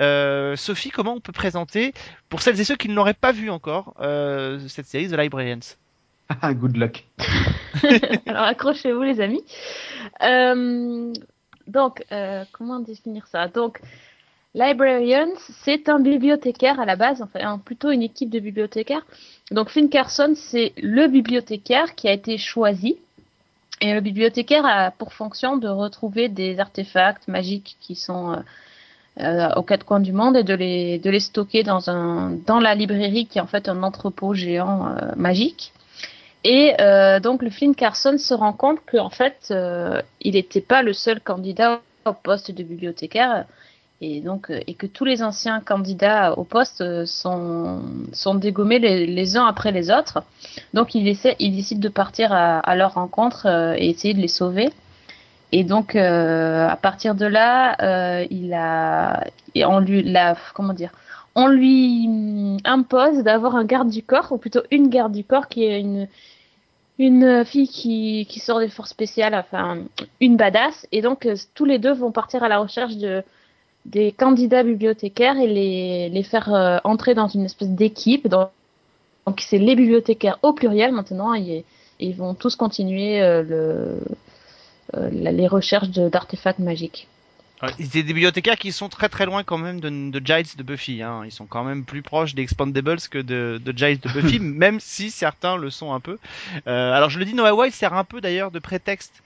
[0.00, 1.92] euh, Sophie comment on peut présenter
[2.28, 5.76] pour celles et ceux qui ne l'auraient pas vu encore euh, cette série The Librarians?
[6.40, 7.04] Ah, Good luck.
[8.26, 9.44] Alors accrochez-vous les amis.
[10.22, 11.12] Euh,
[11.66, 13.48] donc, euh, comment définir ça?
[13.48, 13.80] Donc,
[14.54, 15.32] Librarians,
[15.64, 19.06] c'est un bibliothécaire à la base, enfin plutôt une équipe de bibliothécaires.
[19.50, 22.98] Donc Finn Carson, c'est le bibliothécaire qui a été choisi.
[23.82, 28.36] Et le bibliothécaire a pour fonction de retrouver des artefacts magiques qui sont euh,
[29.20, 32.60] euh, aux quatre coins du monde et de les, de les stocker dans, un, dans
[32.60, 35.72] la librairie qui est en fait un entrepôt géant euh, magique.
[36.44, 36.74] Et
[37.22, 39.54] donc le Flynn Carson se rend compte qu'en fait,
[40.20, 43.44] il n'était pas le seul candidat au poste de bibliothécaire
[44.02, 48.78] et donc euh, et que tous les anciens candidats au poste euh, sont sont dégommés
[48.80, 50.22] les, uns après les autres.
[50.74, 54.28] Donc il essaie, il décide de partir à, leur rencontre euh, et essayer de les
[54.28, 54.70] sauver.
[55.52, 60.90] Et donc à partir de là, il a et on lui la comment dire
[61.34, 65.64] on lui impose d'avoir un garde du corps, ou plutôt une garde du corps qui
[65.64, 66.06] est une,
[66.98, 69.78] une fille qui, qui sort des forces spéciales, enfin
[70.20, 73.22] une badass, et donc tous les deux vont partir à la recherche de,
[73.84, 78.28] des candidats bibliothécaires et les, les faire euh, entrer dans une espèce d'équipe.
[78.28, 78.50] Donc
[79.26, 81.64] donc c'est les bibliothécaires au pluriel maintenant, et, et
[82.00, 84.00] ils vont tous continuer euh, le,
[84.94, 87.06] euh, la- les recherches de- d'artefacts magiques.
[87.78, 91.02] c'est des bibliothécaires qui sont très très loin quand même de, de Giles de Buffy
[91.02, 91.22] hein.
[91.24, 94.80] ils sont quand même plus proches des Expandables que de, de Giles de Buffy même
[94.80, 96.18] si certains le sont un peu
[96.66, 99.22] Euh, alors je le dis Noah Wild sert un peu d'ailleurs de prétexte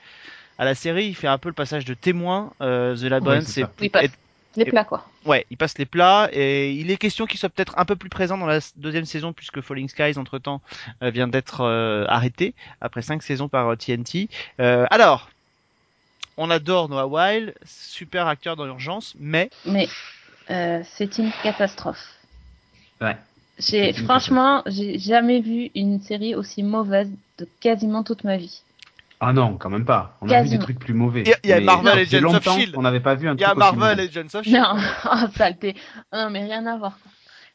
[0.59, 3.65] à la série il fait un peu le passage de témoin euh, The Labyrinth c'est
[4.03, 4.11] c'est
[4.57, 5.07] Les plats, quoi.
[5.25, 8.09] Ouais, il passe les plats et il est question qu'il soit peut-être un peu plus
[8.09, 10.61] présent dans la deuxième saison puisque Falling Skies entre temps
[11.03, 14.29] vient d'être euh, arrêté après cinq saisons par euh, TNT.
[14.61, 15.31] Euh, alors,
[16.37, 19.89] on adore Noah Weil, super acteur dans l'urgence, mais Mais
[20.51, 22.15] euh, c'est une catastrophe.
[23.01, 23.17] Ouais.
[23.59, 28.61] J'ai franchement, j'ai jamais vu une série aussi mauvaise de quasiment toute ma vie.
[29.21, 30.17] Ah non, quand même pas.
[30.21, 31.23] On a vu des trucs plus mauvais.
[31.45, 32.75] Il y a- y Marvel Agents of longtemps Shield.
[32.75, 34.59] qu'on n'avait pas vu un il y a truc Marvel Agents of Shield.
[34.61, 34.77] Non,
[35.11, 35.75] oh, saleté.
[36.13, 36.99] Non, mais rien à voir.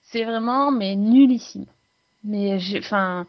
[0.02, 1.66] C'est vraiment, mais nullissime.
[2.24, 3.26] Mais j'ai, enfin,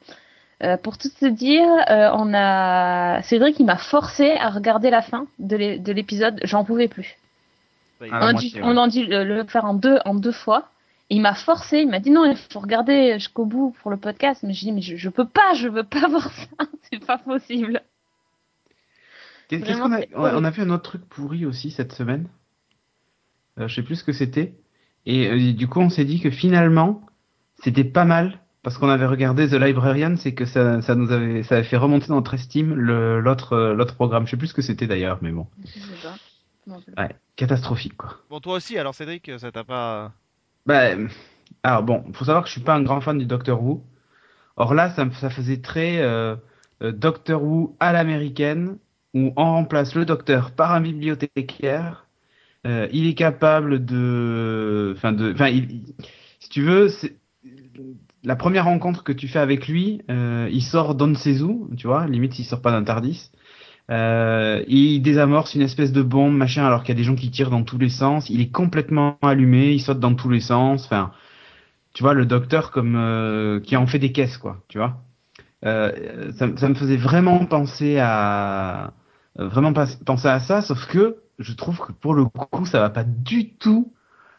[0.62, 5.02] euh, pour tout te dire, euh, on a Cédric qui m'a forcé à regarder la
[5.02, 6.40] fin de l'é- de l'épisode.
[6.44, 7.16] J'en pouvais plus.
[8.00, 8.62] Ah, on, a moitié, dû, ouais.
[8.64, 10.68] on a dû le, le faire en deux, en deux fois.
[11.10, 13.96] Et il m'a forcé, il m'a dit non, il faut regarder jusqu'au bout pour le
[13.98, 14.42] podcast.
[14.42, 17.18] Mais je dis mais je, je peux pas, je veux pas voir ça, c'est pas
[17.18, 17.82] possible.
[19.60, 20.46] Qu'est-ce qu'on a on a- on horrible.
[20.46, 22.28] a fait un autre truc pourri aussi cette semaine.
[23.58, 24.54] Euh, je sais plus ce que c'était.
[25.06, 27.02] Et euh, du coup, on s'est dit que finalement,
[27.62, 31.42] c'était pas mal parce qu'on avait regardé The Librarian, c'est que ça, ça nous avait,
[31.42, 34.24] ça avait fait remonter notre estime le l'autre euh, l'autre programme.
[34.26, 36.14] Je sais plus ce que c'était d'ailleurs, mais bon, Je sais pas.
[36.64, 37.02] Je m'en rappelle pas.
[37.02, 38.18] ouais, catastrophique quoi.
[38.30, 40.12] Bon, toi aussi, alors Cédric, ça t'a pas.
[40.64, 40.90] Bah,
[41.64, 43.82] alors bon, faut savoir que je suis pas un grand fan du Doctor Who.
[44.56, 46.36] Or là, ça, ça faisait très euh,
[46.82, 48.78] euh, Doctor Who à l'américaine,
[49.14, 52.06] où on remplace le docteur par un bibliothécaire.
[52.66, 55.50] Euh, il est capable de, enfin de, enfin,
[56.38, 56.88] si tu veux,
[58.24, 62.38] la première rencontre que tu fais avec lui, euh, il sort d'on tu vois, limite
[62.38, 63.30] il sort pas d'un Tardis.
[63.90, 67.30] Euh, il désamorce une espèce de bombe, machin, alors qu'il y a des gens qui
[67.30, 68.30] tirent dans tous les sens.
[68.30, 70.84] Il est complètement allumé, il saute dans tous les sens.
[70.84, 71.12] Enfin,
[71.94, 74.62] tu vois, le docteur comme euh, qui en fait des caisses, quoi.
[74.68, 75.02] Tu vois.
[75.64, 78.92] Euh, ça, ça me faisait vraiment penser à
[79.36, 82.90] vraiment pas- penser à ça, sauf que je trouve que pour le coup, ça va
[82.90, 83.92] pas du tout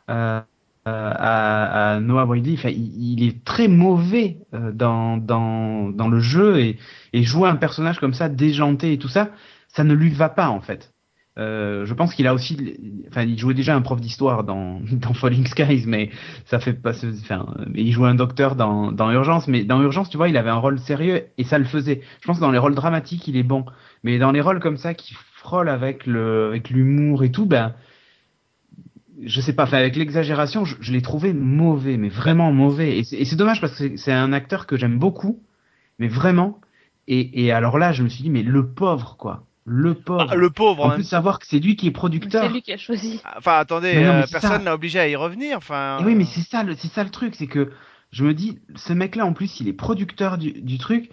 [0.10, 0.42] euh,
[0.88, 2.26] euh, à, à Noah.
[2.26, 6.60] Enfin, il, est très mauvais euh, dans, dans, le jeu
[7.14, 9.32] et jouer un personnage comme ça, déjanté et tout ça,
[9.68, 10.93] ça ne lui va pas en fait.
[11.40, 12.78] Euh, je pense qu'il a aussi,
[13.10, 16.12] enfin, il jouait déjà un prof d'histoire dans, dans Falling Skies, mais
[16.46, 20.18] ça fait pas, enfin, il jouait un docteur dans, dans Urgence, mais dans Urgence, tu
[20.18, 22.02] vois, il avait un rôle sérieux et ça le faisait.
[22.22, 23.66] Je pense que dans les rôles dramatiques, il est bon,
[24.04, 27.74] mais dans les rôles comme ça qui frôlent avec le, avec l'humour et tout, ben,
[29.24, 33.00] je sais pas, enfin, avec l'exagération, je, je l'ai trouvé mauvais, mais vraiment mauvais.
[33.00, 35.42] Et c'est dommage parce que c'est un acteur que j'aime beaucoup,
[36.00, 36.60] mais vraiment.
[37.08, 39.46] Et, et alors là, je me suis dit, mais le pauvre, quoi.
[39.66, 40.28] Le pauvre.
[40.32, 42.52] Ah, le pauvre, en même plus, savoir que c'est lui qui est C'est producteur.
[42.52, 43.22] lui qui a choisi.
[43.38, 45.58] Enfin, attendez, non, euh, c'est personne n'a obligé à y revenir.
[45.58, 46.00] Enfin.
[46.02, 47.72] Et oui, mais c'est ça, le- c'est ça le truc, c'est que
[48.12, 51.10] je me dis, ce mec-là, en plus, il est producteur du, du truc.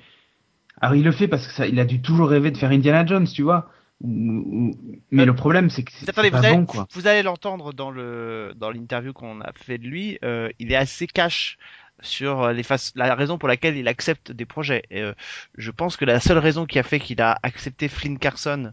[0.80, 3.06] Alors, il le fait parce que ça, il a dû toujours rêver de faire Indiana
[3.06, 3.70] Jones, tu vois.
[4.02, 6.86] Mais Euh, le problème, c'est que c'est c'est vous pas allez, bon, quoi.
[6.94, 10.18] vous allez l'entendre dans le dans l'interview qu'on a fait de lui.
[10.24, 11.58] euh, il est assez cash
[12.02, 14.82] sur les faces, la raison pour laquelle il accepte des projets.
[14.90, 15.12] Et, euh,
[15.56, 18.72] je pense que la seule raison qui a fait qu'il a accepté Flynn Carson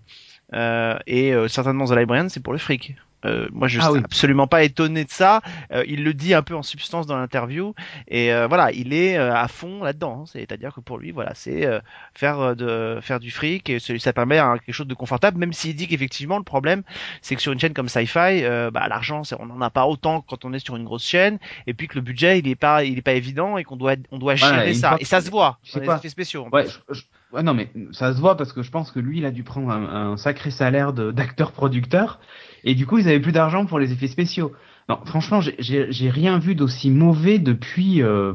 [0.54, 2.96] euh, et euh, certainement The Librarian, c'est pour le fric.
[3.28, 4.02] Euh, moi, je Ah suis oui.
[4.04, 5.42] absolument pas étonné de ça.
[5.72, 7.74] Euh, il le dit un peu en substance dans l'interview,
[8.08, 10.22] et euh, voilà, il est euh, à fond là-dedans.
[10.22, 10.30] hein.
[10.32, 11.80] C'est-à-dire que pour lui, voilà, c'est euh,
[12.14, 15.38] faire de faire du fric et ça permet hein, quelque chose de confortable.
[15.38, 16.84] Même s'il dit qu'effectivement, le problème,
[17.22, 19.86] c'est que sur une chaîne comme Sci-Fi, euh, bah, l'argent, c'est- on n'en a pas
[19.86, 21.38] autant quand on est sur une grosse chaîne,
[21.68, 23.96] et puis que le budget, il est pas, il est pas évident et qu'on doit,
[24.12, 24.96] on doit gérer ça.
[25.00, 25.98] Et ça se voit je sais les pas.
[25.98, 26.46] effets spéciaux.
[26.46, 26.80] en Ouais, plus.
[26.90, 27.04] je- je-
[27.36, 29.44] ouais, non, mais ça se voit parce que je pense que lui, il a dû
[29.44, 32.20] prendre un, un sacré salaire de- d'acteur-producteur.
[32.68, 34.52] Et du coup, ils avaient plus d'argent pour les effets spéciaux.
[34.90, 38.04] Non, franchement, j'ai- rien vu d'aussi mauvais depuis.
[38.04, 38.34] euh,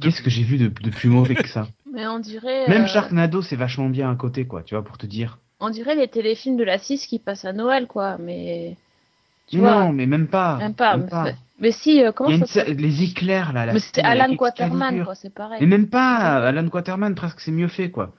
[0.00, 1.66] Qu'est-ce que j'ai vu de, de plus mauvais que ça?
[1.92, 2.68] Mais on dirait.
[2.68, 5.38] Même euh, Sharknado, c'est vachement bien à côté, quoi, tu vois, pour te dire.
[5.58, 8.18] On dirait les téléfilms de la 6 qui passent à Noël, quoi.
[8.18, 8.76] Mais.
[9.48, 10.58] Tu non, vois, mais même pas.
[10.58, 10.96] même pas.
[10.96, 13.66] même mais, mais si, euh, comment ça une les éclairs, là.
[13.66, 15.60] la Mais c'était Alan Quaterman, quoi, c'est pareil.
[15.60, 18.14] Mais même pas Alan Quaterman, presque c'est mieux fait quoi.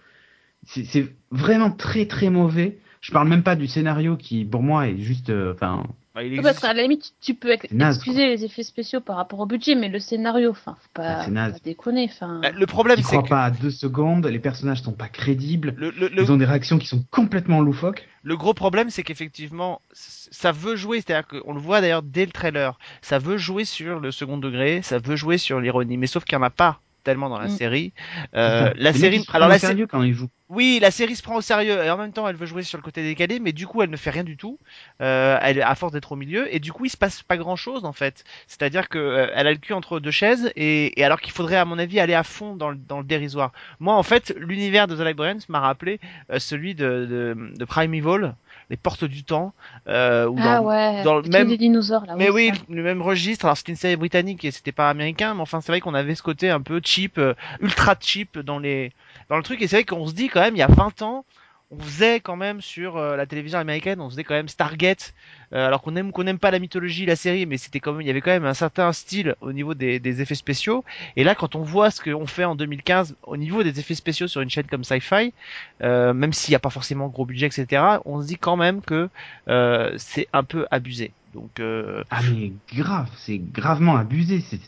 [0.66, 2.80] C'est c'est vraiment très très mauvais.
[3.02, 5.84] Je parle même pas du scénario qui pour moi est juste euh, enfin
[6.16, 9.18] Bah, existe- parce qu'à la limite, tu peux ex- naze, excuser les effets spéciaux par
[9.18, 11.54] rapport au budget, mais le scénario, enfin, faut pas, Ah, c'est faut naze.
[11.54, 12.40] pas déconner, enfin.
[12.42, 15.76] Bah, le problème, c'est crois que pas à deux secondes, les personnages sont pas crédibles,
[15.78, 18.08] le, le, le- ils ont des réactions qui sont complètement loufoques.
[18.24, 22.32] Le gros problème, c'est qu'effectivement, ça veut jouer, c'est-à-dire qu'on le voit d'ailleurs dès le
[22.32, 26.26] trailer, ça veut jouer sur le second degré, ça veut jouer sur l'ironie, mais sauf
[26.26, 27.58] qu'il n'y en a pas tellement dans la Mm.
[27.58, 27.94] série.
[28.36, 30.30] Euh, la série, alors au la sé- sérieux quand ils jouent.
[30.50, 32.78] oui, la série se prend au sérieux et en même temps, elle veut jouer sur
[32.78, 34.60] le côté décalé, mais du coup, elle ne fait rien du tout.
[35.02, 37.86] Euh, elle, à force d'être au milieu, et du coup, il se passe pas grand-chose
[37.86, 38.26] en fait.
[38.48, 41.56] C'est-à-dire que euh, elle a le cul entre deux chaises, et, et alors qu'il faudrait,
[41.56, 43.52] à mon avis, aller à fond dans le, dans le dérisoire.
[43.80, 46.00] Moi, en fait, l'univers de The Librarians m'a rappelé
[46.32, 48.36] euh, celui de, de, de Primeval,
[48.70, 49.54] les portes du temps,
[49.88, 52.16] euh, où ah dans, ouais, dans le même- des dinosaures, là.
[52.18, 53.46] mais oui, le même registre.
[53.46, 56.16] Alors c'était une série britannique et c'était pas américain, mais enfin c'est vrai qu'on avait
[56.16, 58.92] ce côté un peu cheap, euh, ultra cheap dans les
[59.30, 59.62] dans le truc.
[59.62, 61.24] Et c'est vrai qu'on se dit quand même, il y a 20 ans,
[61.70, 65.14] on faisait quand même sur euh, la télévision américaine, on faisait quand même Stargate.
[65.54, 68.02] euh, alors qu'on aime qu'on n'aime pas la mythologie, la série, mais c'était quand même,
[68.02, 70.86] il y avait quand même un certain style au niveau des, des effets spéciaux.
[71.18, 74.28] Et là, quand on voit ce qu'on fait en 2015 au niveau des effets spéciaux
[74.28, 75.34] sur une chaîne comme Sci-Fi,
[75.82, 78.82] euh, même s'il n'y a pas forcément gros budget, etc., on se dit quand même
[78.82, 79.10] que
[79.50, 81.12] euh, c'est un peu abusé.
[81.34, 84.60] Donc euh, Ah mais grave, c'est gravement abusé, c'est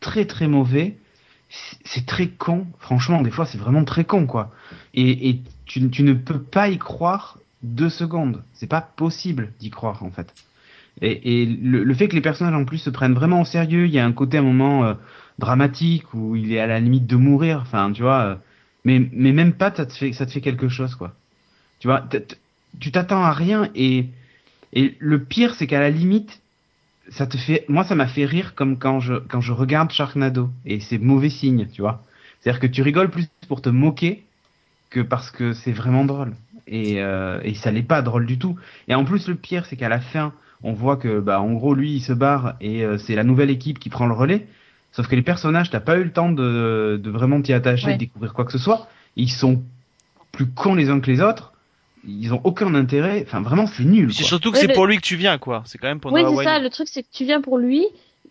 [0.00, 0.96] très très mauvais.
[1.84, 4.50] C'est très con, franchement, des fois c'est vraiment très con quoi.
[4.94, 8.42] Et, et tu, tu ne peux pas y croire deux secondes.
[8.52, 10.32] C'est pas possible d'y croire en fait.
[11.00, 13.86] Et, et le, le, fait que les personnages en plus se prennent vraiment au sérieux,
[13.86, 14.94] il y a un côté à un moment euh,
[15.38, 17.60] dramatique où il est à la limite de mourir.
[17.62, 18.20] Enfin, tu vois.
[18.22, 18.34] Euh,
[18.84, 21.14] mais mais même pas, ça te fait ça te fait quelque chose quoi.
[21.78, 22.04] Tu vois,
[22.80, 24.06] tu t'attends à rien et
[24.72, 26.40] et le pire c'est qu'à la limite
[27.10, 30.50] ça te fait moi ça m'a fait rire comme quand je quand je regarde Sharknado
[30.66, 32.04] et c'est mauvais signe, tu vois.
[32.40, 34.24] C'est-à-dire que tu rigoles plus pour te moquer
[34.92, 36.34] que parce que c'est vraiment drôle
[36.66, 38.56] et euh, et ça n'est pas drôle du tout.
[38.88, 41.74] Et en plus le pire c'est qu'à la fin on voit que bah en gros
[41.74, 44.46] lui il se barre et euh, c'est la nouvelle équipe qui prend le relais.
[44.92, 47.94] Sauf que les personnages t'as pas eu le temps de, de vraiment t'y attacher, ouais.
[47.94, 48.86] de découvrir quoi que ce soit.
[49.16, 49.62] Ils sont
[50.30, 51.52] plus cons les uns que les autres.
[52.06, 53.24] Ils ont aucun intérêt.
[53.26, 54.12] Enfin vraiment c'est nul.
[54.12, 55.62] C'est surtout que ouais, c'est pour lui que tu viens quoi.
[55.64, 56.58] C'est quand même pour Oui c'est ça.
[56.58, 57.86] Le truc c'est que tu viens pour lui.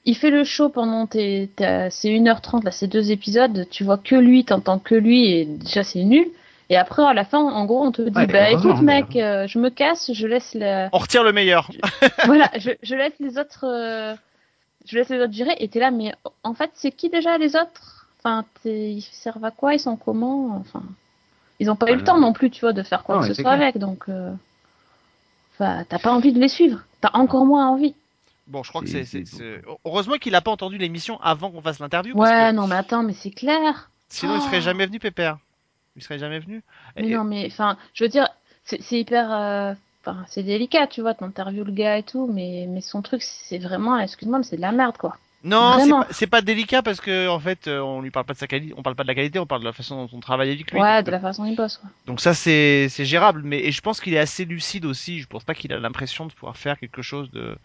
[0.06, 3.68] Il fait le show pendant tes, tes c'est 1h30 là, c'est deux épisodes.
[3.70, 6.28] Tu vois que lui, t'entends que lui et déjà c'est nul.
[6.72, 9.46] Et après, à la fin, en gros, on te dit, Ouais, bah écoute, mec, euh,
[9.46, 10.88] je me casse, je laisse la...
[10.94, 11.70] On retire le meilleur.
[12.26, 14.16] voilà, je, je laisse les autres, euh,
[14.86, 15.54] je laisse les autres gérer.
[15.60, 18.08] Et t'es là, mais en fait, c'est qui déjà les autres?
[18.20, 19.74] Enfin, ils servent à quoi?
[19.74, 20.56] Ils sont comment?
[20.56, 20.82] Enfin,
[21.60, 22.32] ils ont pas eu le temps non.
[22.32, 23.62] plus, tu vois, de faire quoi Non, que ce soit clair.
[23.64, 23.78] avec.
[23.78, 24.32] Donc, euh,
[25.56, 26.80] enfin, t'as pas envie de les suivre.
[27.02, 27.96] T'as encore moins envie.
[28.48, 29.26] Bon, je crois que C'est-
[29.86, 32.16] Heureusement qu'il a pas entendu l'émission avant qu'on fasse l'interview.
[32.16, 33.90] parce Ouais, que non, mais attends, mais c'est clair.
[34.08, 34.62] Sinon, il serait Oh.
[34.62, 35.38] jamais venu, Pépère.
[35.96, 36.64] Il serait jamais venu.
[36.96, 38.30] Mais Et- non, mais enfin, je veux dire,
[38.64, 39.32] c'est hyper.
[39.32, 39.74] euh,
[40.04, 43.60] Enfin, c'est délicat, tu vois, t'interviews le gars et tout, mais, mais son truc, c'est
[43.60, 45.16] vraiment, excuse-moi, mais c'est de la merde, quoi.
[45.44, 48.46] Non, c'est pas, délicat parce que en fait, euh, on lui parle pas de sa
[48.46, 50.50] qualité, on parle pas de la qualité, on parle de la façon dont on travaille
[50.50, 50.80] avec lui.
[50.80, 51.90] Ouais, Donc, de la façon dont il bosse, quoi.
[52.06, 55.20] Donc ça c'est gérable, mais et je pense qu'il est assez lucide aussi.
[55.20, 57.58] Je pense pas qu'il a l'impression de pouvoir faire quelque chose de.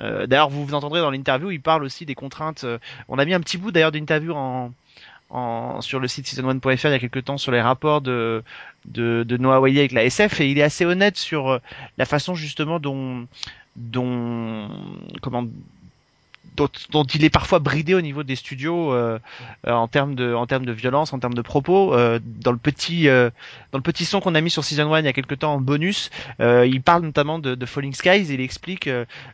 [0.00, 2.64] Euh, d'ailleurs, vous vous entendrez dans l'interview, il parle aussi des contraintes.
[3.08, 4.70] on a mis un petit bout d'ailleurs d'interview en,
[5.30, 8.42] en sur le site season1.fr il y a quelques temps sur les rapports de
[8.86, 11.58] de, de Noah Wiley avec la SF et il est assez honnête sur euh,
[11.98, 13.26] la façon justement dont
[13.76, 14.68] dont
[15.22, 15.46] comment
[16.90, 19.18] dont, il est parfois bridé au niveau des studios euh,
[19.66, 21.94] euh, en termes de en termes de violence, en termes de propos.
[21.94, 23.30] Euh, dans le petit euh,
[23.72, 25.54] dans le petit son qu'on a mis sur Season 1 il y a quelques temps
[25.54, 28.88] en bonus, il parle notamment de, de Falling Skies il explique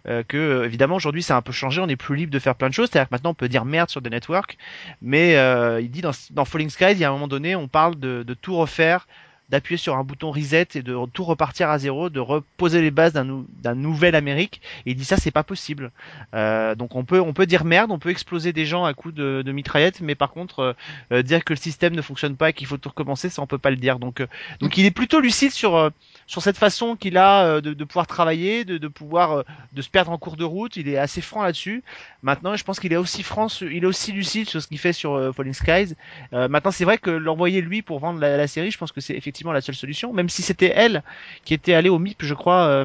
[0.04, 2.68] que évidemment aujourd'hui ça a un peu changé, on est plus libre de faire plein
[2.68, 4.56] de choses, c'est-à-dire que maintenant on peut dire merde sur des networks,
[5.02, 5.32] mais
[5.80, 8.22] il dit dans, dans Falling Skies il y a un moment donné on parle de,
[8.22, 9.06] de tout refaire
[9.48, 13.12] d'appuyer sur un bouton reset et de tout repartir à zéro, de reposer les bases
[13.12, 14.60] d'un nou- nouvel Amérique.
[14.86, 15.92] Et il dit ça, c'est pas possible.
[16.34, 19.14] Euh, donc on peut on peut dire merde, on peut exploser des gens à coups
[19.14, 20.72] de, de mitraillette, mais par contre euh,
[21.12, 23.46] euh, dire que le système ne fonctionne pas et qu'il faut tout recommencer, ça on
[23.46, 23.98] peut pas le dire.
[23.98, 24.26] Donc euh,
[24.60, 25.90] donc il est plutôt lucide sur euh,
[26.26, 29.82] sur cette façon qu'il a euh, de, de pouvoir travailler, de, de pouvoir euh, de
[29.82, 30.76] se perdre en cours de route.
[30.76, 31.84] Il est assez franc là-dessus.
[32.22, 34.92] Maintenant, je pense qu'il est aussi franc, il est aussi lucide sur ce qu'il fait
[34.92, 35.94] sur euh, Falling Skies.
[36.32, 39.00] Euh, maintenant, c'est vrai que l'envoyer lui pour vendre la, la série, je pense que
[39.00, 40.12] c'est effectivement la seule solution.
[40.12, 41.02] Même si c'était elle
[41.44, 42.84] qui était allée au MIP, je crois, euh,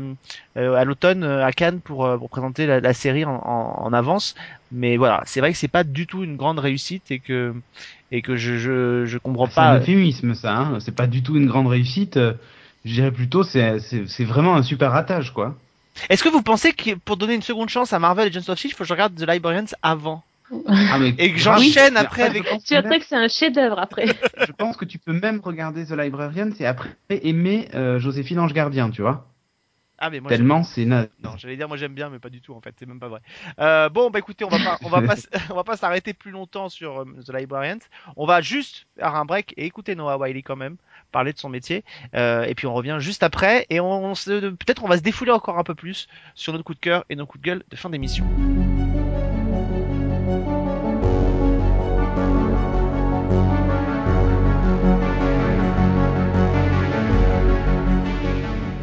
[0.57, 4.35] euh, à l'automne à Cannes pour, pour présenter la, la série en, en, en avance.
[4.71, 7.53] Mais voilà, c'est vrai que c'est pas du tout une grande réussite et que
[8.11, 9.79] et que je je, je comprends C'est un pas.
[9.79, 10.55] euphémisme, ça.
[10.57, 10.79] Hein.
[10.79, 12.19] C'est pas du tout une grande réussite.
[12.85, 13.77] Je dirais plutôt, c'est
[14.21, 15.55] vraiment un super ratage, quoi.
[16.09, 18.57] Est-ce que vous pensez que pour donner une seconde chance à Marvel et Agents of
[18.57, 20.23] Shield, il faut que je regarde The Librarians avant
[20.67, 24.05] Ah, mais Et que j'enchaîne après avec- Tu sais que c'est un chef-d'œuvre après.
[24.47, 28.53] je pense que tu peux même regarder The Librarian et après aimer euh, Joséphine Ange
[28.53, 29.27] Gardien, tu vois.
[30.03, 31.09] Ah mais moi Tellement c'est naze.
[31.23, 33.07] Non, j'allais dire moi j'aime bien, mais pas du tout en fait, c'est même pas
[33.07, 33.19] vrai.
[33.59, 35.13] Euh, bon, bah écoutez, on va pas, on va pas,
[35.51, 37.77] on va pas s'arrêter plus longtemps sur euh, The Librarians.
[38.15, 40.77] On va juste faire un break et écouter Noah Wiley quand même
[41.11, 41.83] parler de son métier.
[42.15, 45.57] Euh, et puis on revient juste après et on, peut-être on va se défouler encore
[45.57, 47.89] un peu plus sur notre coup de cœur et nos coups de gueule de fin
[47.89, 48.25] d'émission.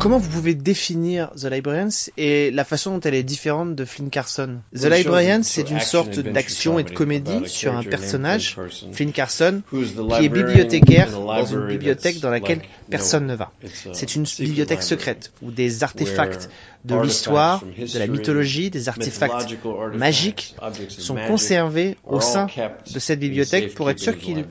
[0.08, 4.08] Comment vous pouvez définir The Librarians et la façon dont elle est différente de Flynn
[4.08, 4.60] Carson?
[4.74, 8.56] The Librarians, c'est une sorte d'action et de comédie sur un personnage,
[8.92, 13.52] Flynn Carson, qui est bibliothécaire dans une bibliothèque dans laquelle personne ne va.
[13.92, 16.48] C'est une bibliothèque secrète où des artefacts
[16.86, 19.58] de l'histoire, de la mythologie, des artefacts
[19.92, 20.54] magiques
[20.88, 22.46] sont conservés au sein
[22.94, 24.46] de cette bibliothèque pour être sûr qu'ils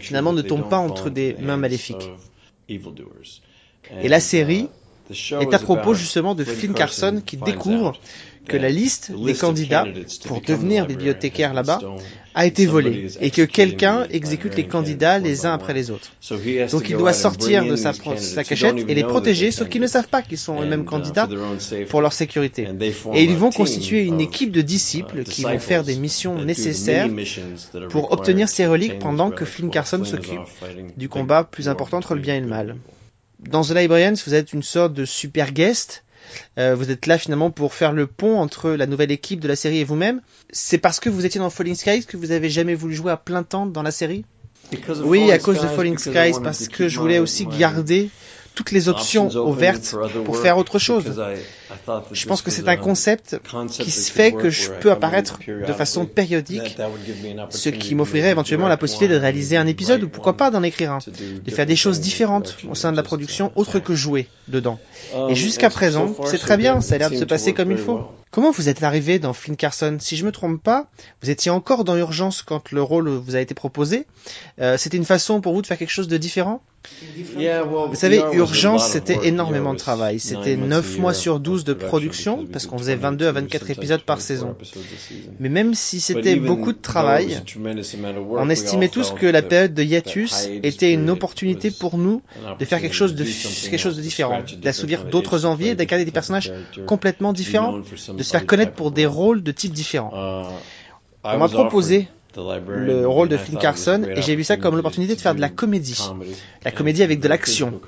[0.00, 2.08] finalement ne tombent pas entre des mains maléfiques.
[2.70, 4.70] Et la série
[5.10, 7.98] est à propos justement de Flynn Carson qui découvre
[8.46, 9.86] que la liste des candidats
[10.26, 11.80] pour devenir bibliothécaire là-bas
[12.34, 16.12] a été volée et que quelqu'un exécute les candidats les uns après les autres.
[16.70, 20.08] Donc il doit sortir de sa, sa cachette et les protéger, sauf qu'ils ne savent
[20.08, 21.28] pas qu'ils sont eux-mêmes candidats
[21.88, 22.68] pour leur sécurité.
[23.14, 27.08] Et ils vont constituer une équipe de disciples qui vont faire des missions nécessaires
[27.90, 30.40] pour obtenir ces reliques pendant que Flynn Carson s'occupe
[30.96, 32.76] du combat plus important entre le bien et le mal.
[33.48, 36.04] Dans The Librarians, vous êtes une sorte de super guest
[36.58, 39.56] euh, vous êtes là finalement pour faire le pont entre la nouvelle équipe de la
[39.56, 40.20] série et vous-même.
[40.50, 43.16] C'est parce que vous étiez dans Falling Skies que vous avez jamais voulu jouer à
[43.16, 44.24] plein temps dans la série?
[45.04, 48.10] Oui, à cause de Falling Skies, parce que je voulais aussi garder
[48.54, 51.04] toutes les options ouvertes pour faire autre chose.
[52.12, 53.38] Je pense que c'est un concept
[53.70, 56.76] qui se fait que je peux apparaître de façon périodique,
[57.50, 60.92] ce qui m'offrirait éventuellement la possibilité de réaliser un épisode ou pourquoi pas d'en écrire
[60.92, 60.98] un,
[61.44, 64.78] de faire des choses différentes au sein de la production autre que jouer dedans.
[65.28, 68.00] Et jusqu'à présent, c'est très bien, ça a l'air de se passer comme il faut.
[68.30, 70.88] Comment vous êtes arrivé dans Flynn Carson Si je me trompe pas,
[71.22, 74.06] vous étiez encore dans Urgence quand le rôle vous a été proposé.
[74.60, 76.60] Euh, c'était une façon pour vous de faire quelque chose de différent?
[77.34, 80.20] Vous savez, Urgence, c'était énormément de travail.
[80.20, 84.20] C'était 9 mois sur 12 de production, parce qu'on faisait 22 à 24 épisodes par
[84.20, 84.56] saison.
[85.40, 87.42] Mais même si c'était beaucoup de travail,
[88.30, 92.22] on estimait tous que la période de hiatus était une opportunité pour nous
[92.58, 96.10] de faire quelque chose de, quelque chose de différent, d'assouvir d'autres envies et d'incarner des
[96.12, 96.52] personnages
[96.86, 100.48] complètement différents, de se faire connaître pour des rôles de type différents.
[101.24, 105.20] On m'a proposé le rôle de Flynn Carson et j'ai vu ça comme l'opportunité de
[105.20, 106.00] faire de la comédie.
[106.64, 107.80] La comédie avec de l'action.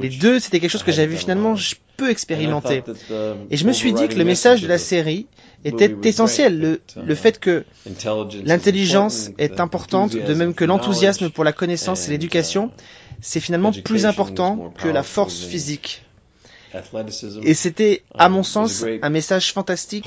[0.00, 2.82] Les deux, c'était quelque chose que j'avais finalement je peux expérimenter.
[3.50, 5.26] Et je me suis dit que le message de la série
[5.64, 6.60] était essentiel.
[6.60, 7.64] Le, le fait que
[8.44, 12.70] l'intelligence est importante, de même que l'enthousiasme pour la connaissance et l'éducation,
[13.20, 16.02] c'est finalement plus important que la force physique.
[17.42, 20.06] Et c'était, à mon sens, un message fantastique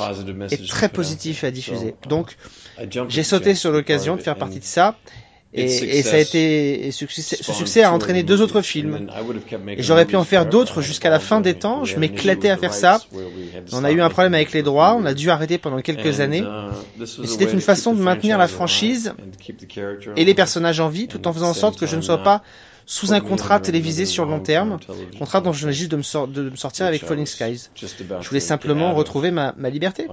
[0.52, 1.95] et très positif à diffuser.
[2.08, 2.36] Donc,
[3.08, 4.97] j'ai sauté sur l'occasion de faire partie de ça.
[5.56, 9.08] Et, et, ça a été, et ce succès a entraîné deux autres films.
[9.67, 11.86] Et j'aurais pu en faire d'autres jusqu'à la fin des temps.
[11.86, 12.99] Je m'éclatais à faire ça.
[13.71, 14.95] On a eu un problème avec les droits.
[14.95, 16.43] On a dû arrêter pendant quelques années.
[16.99, 19.13] Et c'était une façon de maintenir la franchise
[20.15, 22.41] et les personnages en vie, tout en faisant en sorte que je ne sois pas
[22.86, 24.80] sous un contrat télévisé sur long terme,
[25.17, 27.69] contrat dont je venais juste de me, de sortir avec Falling Skies.
[27.76, 30.08] Je voulais simplement retrouver ma, ma liberté.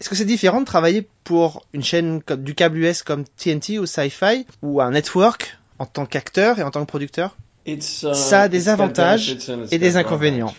[0.00, 3.86] Est-ce que c'est différent de travailler pour une chaîne du câble US comme TNT ou
[3.86, 7.36] Sci-Fi ou un network en tant qu'acteur et en tant que producteur?
[7.80, 9.36] Ça a des avantages
[9.70, 10.52] et des inconvénients.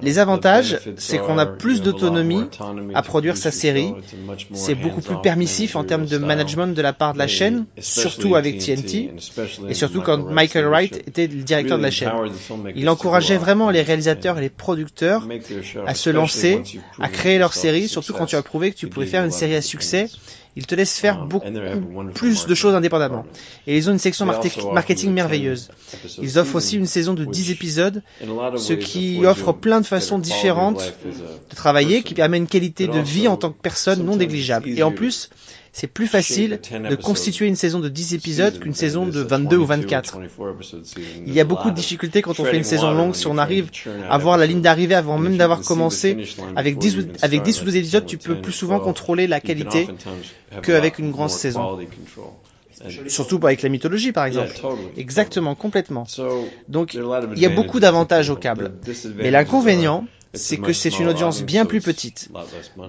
[0.00, 2.44] Les avantages, c'est qu'on a plus d'autonomie
[2.94, 3.92] à produire sa série.
[4.52, 8.36] C'est beaucoup plus permissif en termes de management de la part de la chaîne, surtout
[8.36, 9.10] avec TNT,
[9.68, 12.12] et surtout quand Michael Wright était le directeur de la chaîne.
[12.76, 15.26] Il encourageait vraiment les réalisateurs et les producteurs
[15.86, 16.62] à se lancer,
[17.00, 19.56] à créer leur série, surtout quand tu as prouvé que tu pouvais faire une série
[19.56, 20.08] à succès
[20.54, 21.46] ils te laissent faire beaucoup
[22.14, 23.24] plus de choses indépendamment.
[23.66, 25.70] Et ils ont une section marketing merveilleuse.
[26.20, 28.02] Ils offrent aussi une saison de 10 épisodes,
[28.56, 30.94] ce qui offre plein de façons différentes
[31.50, 34.68] de travailler, qui permet une qualité de vie en tant que personne non négligeable.
[34.68, 35.30] Et en plus,
[35.72, 39.64] c'est plus facile de constituer une saison de 10 épisodes qu'une saison de 22 ou
[39.64, 40.18] 24.
[41.26, 43.14] Il y a beaucoup de difficultés quand on fait une saison longue.
[43.14, 43.70] Si on arrive
[44.08, 46.24] à voir la ligne d'arrivée avant même d'avoir commencé,
[46.56, 49.88] avec 10, ou, avec 10 ou 12 épisodes, tu peux plus souvent contrôler la qualité
[50.62, 51.78] qu'avec une grande saison.
[53.06, 54.54] Surtout avec la mythologie, par exemple.
[54.96, 56.06] Exactement, complètement.
[56.68, 58.72] Donc, il y a beaucoup d'avantages au câble.
[59.16, 62.28] Mais l'inconvénient, c'est que c'est une audience bien plus petite.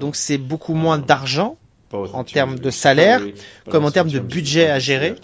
[0.02, 1.58] Donc, c'est beaucoup moins d'argent
[1.94, 3.22] en termes de salaire
[3.70, 5.16] comme en termes de budget à gérer.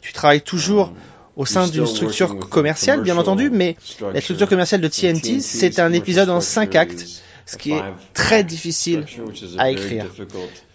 [0.00, 0.92] Tu travailles toujours
[1.36, 3.76] au sein d'une structure commerciale, bien entendu, mais
[4.12, 7.82] la structure commerciale de TNT, c'est un épisode en cinq actes, ce qui est
[8.14, 9.04] très difficile
[9.58, 10.06] à écrire.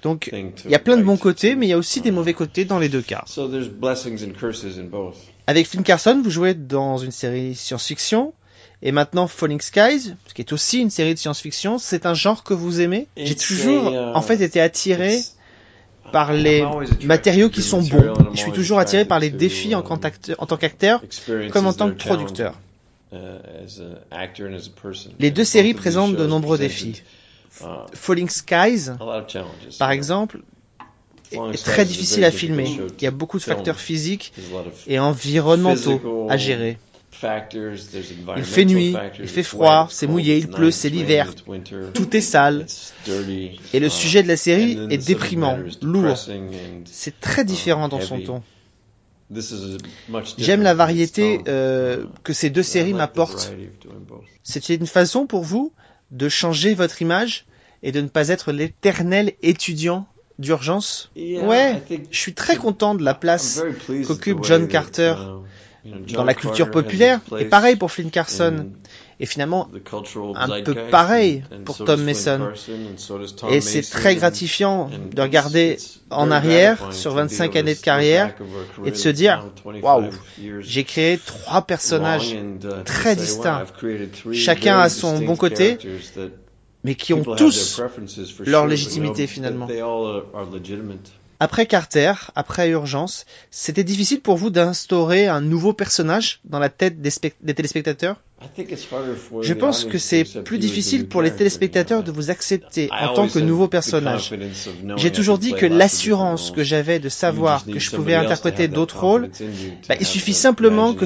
[0.04, 2.34] Donc, il y a plein de bons côtés, mais il y a aussi des mauvais
[2.34, 3.26] côtés dans les deux cas.
[5.48, 8.34] Avec Flynn Carson, vous jouez dans une série science-fiction,
[8.84, 12.44] et maintenant Falling Skies, ce qui est aussi une série de science-fiction, c'est un genre
[12.44, 13.08] que vous aimez.
[13.15, 15.20] J'ai toujours, uh, en fait, été attiré
[16.12, 16.65] par les
[17.04, 18.13] matériaux qui sont bons.
[18.34, 21.04] Je suis toujours attiré par les défis en, en tant qu'acteur
[21.52, 22.56] comme en tant que producteur.
[23.13, 23.17] Uh,
[25.20, 27.04] les deux séries présentent de nombreux défis.
[27.62, 28.91] Uh, Falling Skies,
[29.78, 30.39] par exemple,
[31.32, 32.80] est très difficile à filmer.
[32.98, 34.34] Il y a beaucoup de facteurs physiques
[34.88, 36.78] et environnementaux à gérer.
[38.38, 41.34] Il fait nuit, il fait froid, c'est mouillé, il pleut, c'est l'hiver.
[41.93, 42.65] Tout est sale.
[43.73, 46.17] Et le sujet de la série est déprimant, lourd.
[46.86, 48.43] C'est très différent dans son ton.
[50.38, 53.53] J'aime la variété euh, que ces deux séries m'apportent.
[54.43, 55.72] C'était une façon pour vous
[56.11, 57.45] de changer votre image
[57.84, 60.05] et de ne pas être l'éternel étudiant
[60.39, 61.11] d'urgence?
[61.15, 63.63] Ouais, je suis très content de la place
[64.05, 65.15] qu'occupe John Carter
[65.86, 67.19] dans la culture populaire.
[67.38, 68.67] Et pareil pour Flynn Carson.
[69.19, 69.69] Et finalement,
[70.36, 72.51] un peu pareil pour Tom Mason.
[73.49, 75.77] Et c'est très gratifiant de regarder
[76.09, 78.34] en arrière sur 25 années de carrière
[78.84, 79.45] et de se dire,
[79.82, 80.09] waouh,
[80.59, 82.36] j'ai créé trois personnages
[82.86, 83.65] très distincts.
[84.34, 85.77] Chacun a son bon côté,
[86.84, 87.79] mais qui ont tous
[88.39, 89.67] leur légitimité finalement.
[91.44, 97.02] Après Carter, après Urgence, c'était difficile pour vous d'instaurer un nouveau personnage dans la tête
[97.02, 97.10] des,
[97.42, 98.22] des téléspectateurs?
[99.42, 103.39] Je pense que c'est plus difficile pour les téléspectateurs de vous accepter en tant que
[103.39, 104.34] nouveau personnage.
[104.98, 109.30] J'ai toujours dit que l'assurance que j'avais de savoir que je pouvais interpréter d'autres rôles,
[109.88, 111.06] bah, il suffit simplement que,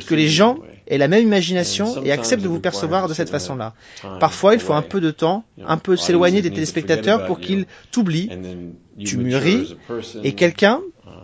[0.00, 3.74] que les gens aient la même imagination et acceptent de vous percevoir de cette façon-là.
[4.20, 8.30] Parfois, il faut un peu de temps, un peu s'éloigner des téléspectateurs pour qu'ils t'oublient,
[9.04, 9.76] tu mûris,
[10.24, 10.80] et quelqu'un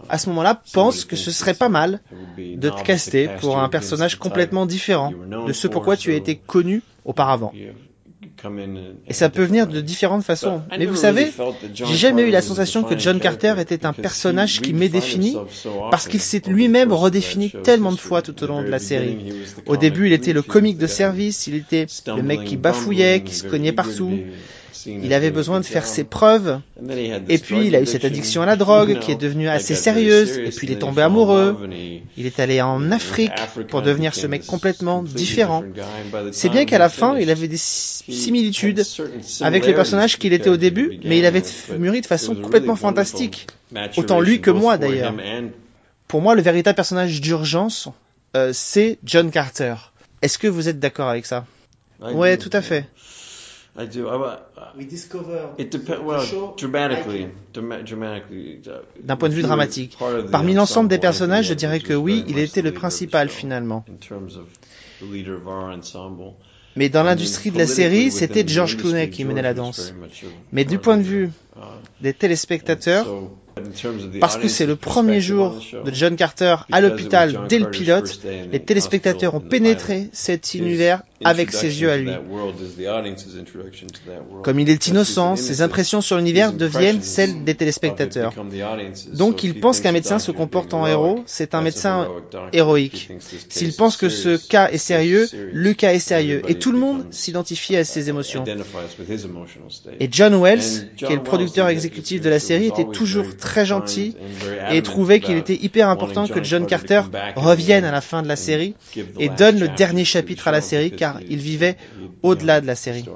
[0.09, 2.00] à ce moment-là, pense que ce serait pas mal
[2.38, 5.12] de te caster pour un personnage complètement différent
[5.46, 7.52] de ce pourquoi tu as été connu auparavant.
[9.07, 10.62] Et ça peut venir de différentes façons.
[10.78, 11.32] Mais vous savez,
[11.72, 15.36] j'ai jamais eu la sensation que John Carter était un personnage qui m'est défini
[15.90, 19.32] parce qu'il s'est lui-même redéfini tellement de fois tout au long de la série.
[19.66, 23.34] Au début, il était le comique de service, il était le mec qui bafouillait, qui
[23.34, 24.12] se cognait partout.
[24.86, 26.60] Il avait besoin de faire ses preuves.
[27.28, 30.38] Et puis, il a eu cette addiction à la drogue qui est devenue assez sérieuse.
[30.38, 31.68] Et puis, il est tombé amoureux.
[32.16, 33.32] Il est allé en Afrique
[33.68, 35.64] pour devenir ce mec complètement différent.
[36.32, 38.82] C'est bien qu'à la fin, il avait des similitudes
[39.40, 41.42] avec les personnages qu'il était au début, mais il avait
[41.78, 43.46] mûri de façon complètement fantastique.
[43.96, 45.14] Autant lui que moi, d'ailleurs.
[46.06, 47.88] Pour moi, le véritable personnage d'urgence,
[48.36, 49.74] euh, c'est John Carter.
[50.22, 51.46] Est-ce que vous êtes d'accord avec ça?
[52.00, 52.86] Ouais, tout à fait.
[53.76, 54.08] I do.
[54.08, 54.38] I,
[54.76, 56.02] We discover it depends.
[56.02, 58.60] Well, dramatically, dramatically.
[58.66, 59.98] Uh, D'un point de vue dramatique,
[60.30, 63.84] parmi l'ensemble des personnages, je dirais que oui, il était le principal finalement.
[66.76, 69.92] Mais dans l'industrie de la série, c'était George Clooney qui menait la danse.
[70.52, 71.30] Mais du point de vue
[72.00, 73.07] des téléspectateurs,
[74.20, 78.61] parce que c'est le premier jour de John Carter à l'hôpital dès le pilote, les
[78.61, 82.11] téléspectateurs ont pénétré cet univers avec ses yeux à lui.
[84.42, 88.34] Comme il est innocent, ses impressions sur l'univers deviennent celles des téléspectateurs.
[89.12, 92.09] Donc il pense qu'un médecin se comporte en héros, c'est un médecin
[92.52, 93.11] héroïque.
[93.48, 96.42] S'il pense que ce cas est sérieux, le cas est sérieux.
[96.48, 98.44] Et tout le monde s'identifie à ses émotions.
[100.00, 104.16] Et John Wells, qui est le producteur exécutif de la série, était toujours très gentil
[104.70, 107.03] et trouvait qu'il était hyper important que John Carter
[107.36, 108.74] revienne à la fin de la série
[109.18, 111.76] et donne le dernier chapitre à la série car il vivait
[112.22, 113.07] au-delà de la série.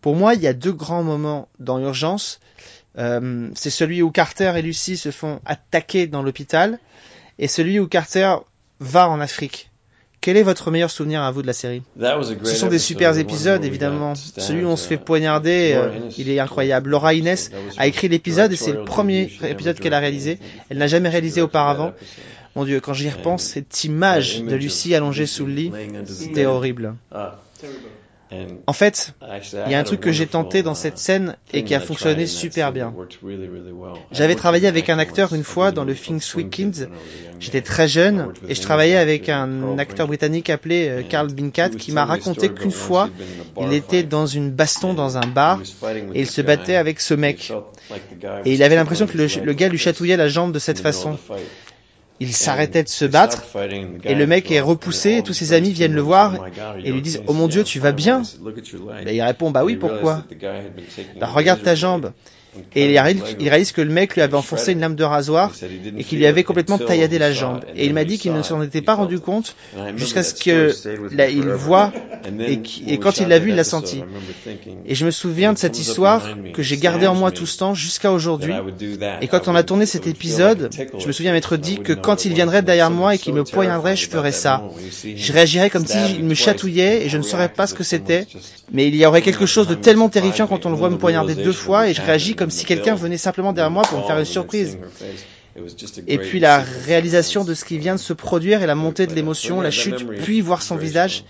[0.00, 2.40] Pour moi, il y a deux grands moments dans Urgence.
[2.98, 6.78] Euh, c'est celui où Carter et Lucy se font attaquer dans l'hôpital
[7.38, 8.36] et celui où Carter
[8.80, 9.67] va en Afrique.
[10.28, 11.82] Quel est votre meilleur souvenir à vous de la série?
[12.44, 14.12] Ce sont des super épisodes, évidemment.
[14.14, 16.90] Celui où on se fait poignarder, euh, il est incroyable.
[16.90, 20.38] Laura Inès a écrit l'épisode et c'est le premier épisode qu'elle a réalisé.
[20.68, 21.94] Elle n'a jamais réalisé auparavant.
[22.56, 25.72] Mon Dieu, quand j'y repense, cette image de Lucie allongée sous le lit,
[26.04, 26.92] c'était horrible.
[28.66, 29.14] En fait,
[29.66, 32.26] il y a un truc que j'ai tenté dans cette scène et qui a fonctionné
[32.26, 32.94] super bien.
[34.12, 36.86] J'avais travaillé avec un acteur une fois dans le film Sweet Kids.
[37.40, 41.92] J'étais très jeune et je travaillais avec un acteur britannique appelé euh, Carl Binkat qui
[41.92, 43.10] m'a raconté qu'une fois,
[43.60, 45.60] il était dans une baston dans un bar
[46.14, 47.52] et il se battait avec ce mec.
[48.44, 51.16] Et il avait l'impression que le, le gars lui chatouillait la jambe de cette façon
[52.20, 53.44] il s'arrêtait de se battre
[54.04, 56.46] et le mec est repoussé et tous ses amis viennent le voir
[56.82, 58.22] et lui disent oh mon dieu tu vas bien.
[59.06, 60.24] Et il répond bah oui pourquoi
[61.20, 62.12] bah, regarde ta jambe
[62.74, 65.52] et il réalise, que le mec lui avait enfoncé une lame de rasoir
[65.96, 67.60] et qu'il lui avait complètement tailladé la jambe.
[67.76, 69.54] Et il m'a dit qu'il ne s'en était pas rendu compte
[69.96, 70.74] jusqu'à ce que
[71.30, 71.92] il voit
[72.86, 74.02] et, quand il l'a vu, il l'a senti.
[74.86, 77.74] Et je me souviens de cette histoire que j'ai gardée en moi tout ce temps
[77.74, 78.54] jusqu'à aujourd'hui.
[79.20, 82.34] Et quand on a tourné cet épisode, je me souviens m'être dit que quand il
[82.34, 84.64] viendrait derrière moi et qu'il me poignarderait, je ferais ça.
[85.04, 88.26] Je réagirais comme s'il me chatouillait et je ne saurais pas ce que c'était.
[88.72, 91.34] Mais il y aurait quelque chose de tellement terrifiant quand on le voit me poignarder
[91.34, 94.18] deux fois et je réagis comme si quelqu'un venait simplement derrière moi pour me faire
[94.18, 94.78] une surprise.
[96.06, 99.14] Et puis la réalisation de ce qui vient de se produire et la montée de
[99.14, 101.24] l'émotion, la chute, puis voir son visage,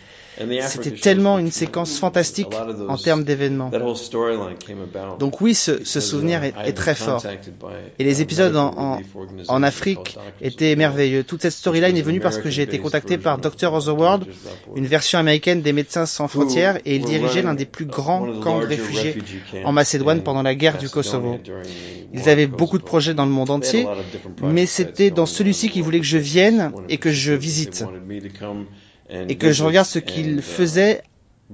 [0.68, 2.54] C'était tellement une séquence fantastique
[2.88, 3.70] en termes d'événements.
[5.18, 7.24] Donc oui, ce, ce souvenir est, est, très fort.
[7.98, 9.00] Et les épisodes en, en,
[9.48, 11.24] en Afrique étaient merveilleux.
[11.24, 14.26] Toute cette storyline est venue parce que j'ai été contacté par Doctor of the World,
[14.76, 18.60] une version américaine des Médecins sans frontières, et il dirigeait l'un des plus grands camps
[18.60, 19.16] de réfugiés
[19.64, 21.38] en Macédoine pendant la guerre du Kosovo.
[22.12, 23.86] Ils avaient beaucoup de projets dans le monde entier,
[24.42, 27.84] mais c'était dans celui-ci qu'ils voulaient que je vienne et que je visite
[29.10, 31.02] et que je regarde ce qu'ils faisaient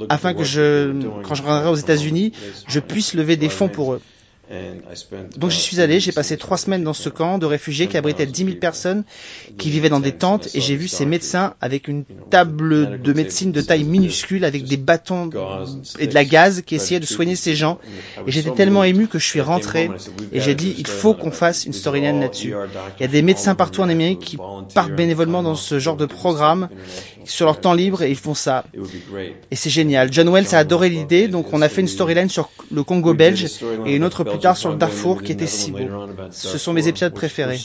[0.09, 0.93] afin que je,
[1.23, 2.33] quand je reviendrai aux États-Unis,
[2.67, 4.01] je puisse lever des fonds pour eux.
[5.39, 8.27] Donc j'y suis allé, j'ai passé trois semaines dans ce camp de réfugiés qui abritait
[8.27, 9.05] 10 000 personnes
[9.57, 13.53] qui vivaient dans des tentes et j'ai vu ces médecins avec une table de médecine
[13.53, 15.31] de taille minuscule avec des bâtons
[15.99, 17.79] et de la gaz qui essayaient de soigner ces gens.
[18.27, 19.91] Et j'étais tellement ému que je suis rentré
[20.33, 22.55] et j'ai dit il faut qu'on fasse une storyline là-dessus.
[22.99, 24.39] Il y a des médecins partout en Amérique qui
[24.75, 26.69] partent bénévolement dans ce genre de programme
[27.25, 28.65] sur leur temps libre et ils font ça.
[29.51, 30.13] Et c'est génial.
[30.13, 33.47] John Wells a adoré l'idée donc on a fait une storyline sur le Congo belge
[33.87, 35.89] et une autre plus tard sur le Darfour qui était si beau.
[36.31, 37.61] Ce sont mes épisodes préférés.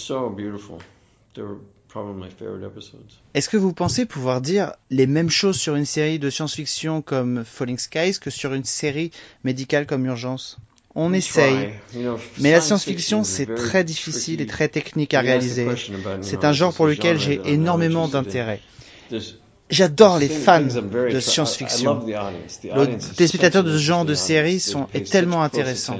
[3.34, 7.44] Est-ce que vous pensez pouvoir dire les mêmes choses sur une série de science-fiction comme
[7.46, 9.12] Falling Skies que sur une série
[9.44, 10.58] médicale comme Urgence?
[10.96, 11.70] On essaye,
[12.40, 15.68] mais la science-fiction c'est très difficile et très technique à réaliser.
[16.22, 18.62] C'est un genre pour lequel j'ai énormément d'intérêt.
[19.70, 22.06] J'adore les fans de science-fiction.
[22.08, 25.98] Les téléspectateurs de ce genre de série sont est tellement intéressant.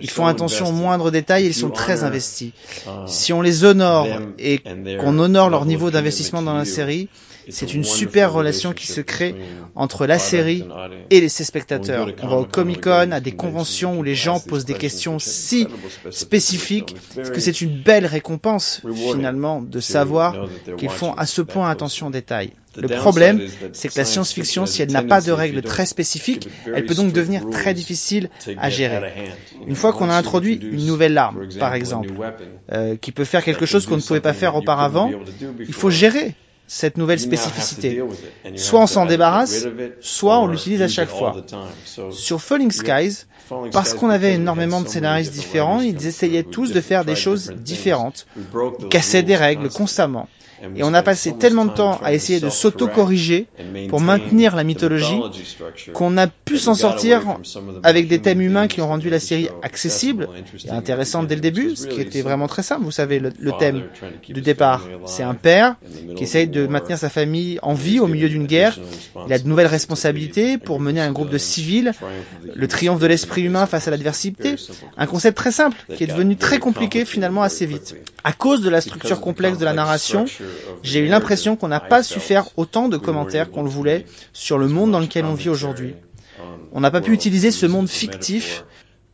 [0.00, 2.52] Ils font attention aux moindres détails et ils sont très investis.
[3.06, 4.06] Si on les honore
[4.38, 4.60] et
[4.98, 7.08] qu'on honore leur niveau d'investissement dans la série,
[7.48, 9.34] c'est une super relation qui se crée
[9.74, 10.64] entre la série
[11.10, 12.08] et les ses spectateurs.
[12.22, 15.66] On va au Comic Con, à des conventions où les gens posent des questions si
[16.10, 22.08] spécifiques que c'est une belle récompense finalement de savoir qu'ils font à ce point attention
[22.08, 22.52] aux détails.
[22.76, 26.86] Le problème, c'est que la science-fiction, si elle n'a pas de règles très spécifiques, elle
[26.86, 29.12] peut donc devenir très difficile à gérer.
[29.66, 32.14] Une fois qu'on a introduit une nouvelle arme, par exemple,
[32.72, 35.10] euh, qui peut faire quelque chose qu'on ne pouvait pas faire auparavant,
[35.58, 36.34] il faut gérer
[36.66, 38.02] cette nouvelle spécificité.
[38.56, 39.66] Soit on s'en débarrasse,
[40.00, 41.36] soit on l'utilise à chaque fois.
[42.10, 43.24] Sur Falling Skies,
[43.72, 48.26] parce qu'on avait énormément de scénaristes différents, ils essayaient tous de faire des choses différentes,
[48.90, 50.28] cassaient des règles constamment.
[50.76, 53.46] Et on a passé tellement de temps à essayer de s'auto-corriger
[53.88, 55.20] pour maintenir la mythologie
[55.92, 57.22] qu'on a pu s'en sortir
[57.82, 60.28] avec des thèmes humains qui ont rendu la série accessible
[60.64, 62.84] et intéressante dès le début, ce qui était vraiment très simple.
[62.84, 63.84] Vous savez, le, le thème
[64.28, 65.76] du départ, c'est un père
[66.16, 68.78] qui essaye de maintenir sa famille en vie au milieu d'une guerre.
[69.26, 71.92] Il a de nouvelles responsabilités pour mener un groupe de civils,
[72.54, 74.56] le triomphe de l'esprit humain face à l'adversité.
[74.96, 77.96] Un concept très simple qui est devenu très compliqué finalement assez vite.
[78.24, 80.24] À cause de la structure complexe de la narration,
[80.82, 84.58] j'ai eu l'impression qu'on n'a pas su faire autant de commentaires qu'on le voulait sur
[84.58, 85.94] le monde dans lequel on vit aujourd'hui.
[86.72, 88.64] On n'a pas pu utiliser ce monde fictif,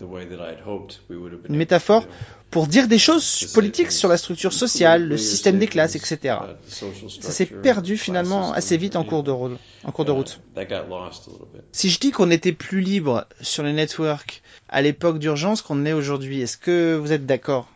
[0.00, 2.06] une métaphore,
[2.50, 6.36] pour dire des choses politiques sur la structure sociale, le système des classes, etc.
[6.68, 9.58] Ça s'est perdu finalement assez vite en cours de route.
[9.84, 10.40] En cours de route.
[11.72, 15.92] Si je dis qu'on était plus libre sur les networks à l'époque d'urgence qu'on est
[15.92, 17.68] aujourd'hui, est-ce que vous êtes d'accord?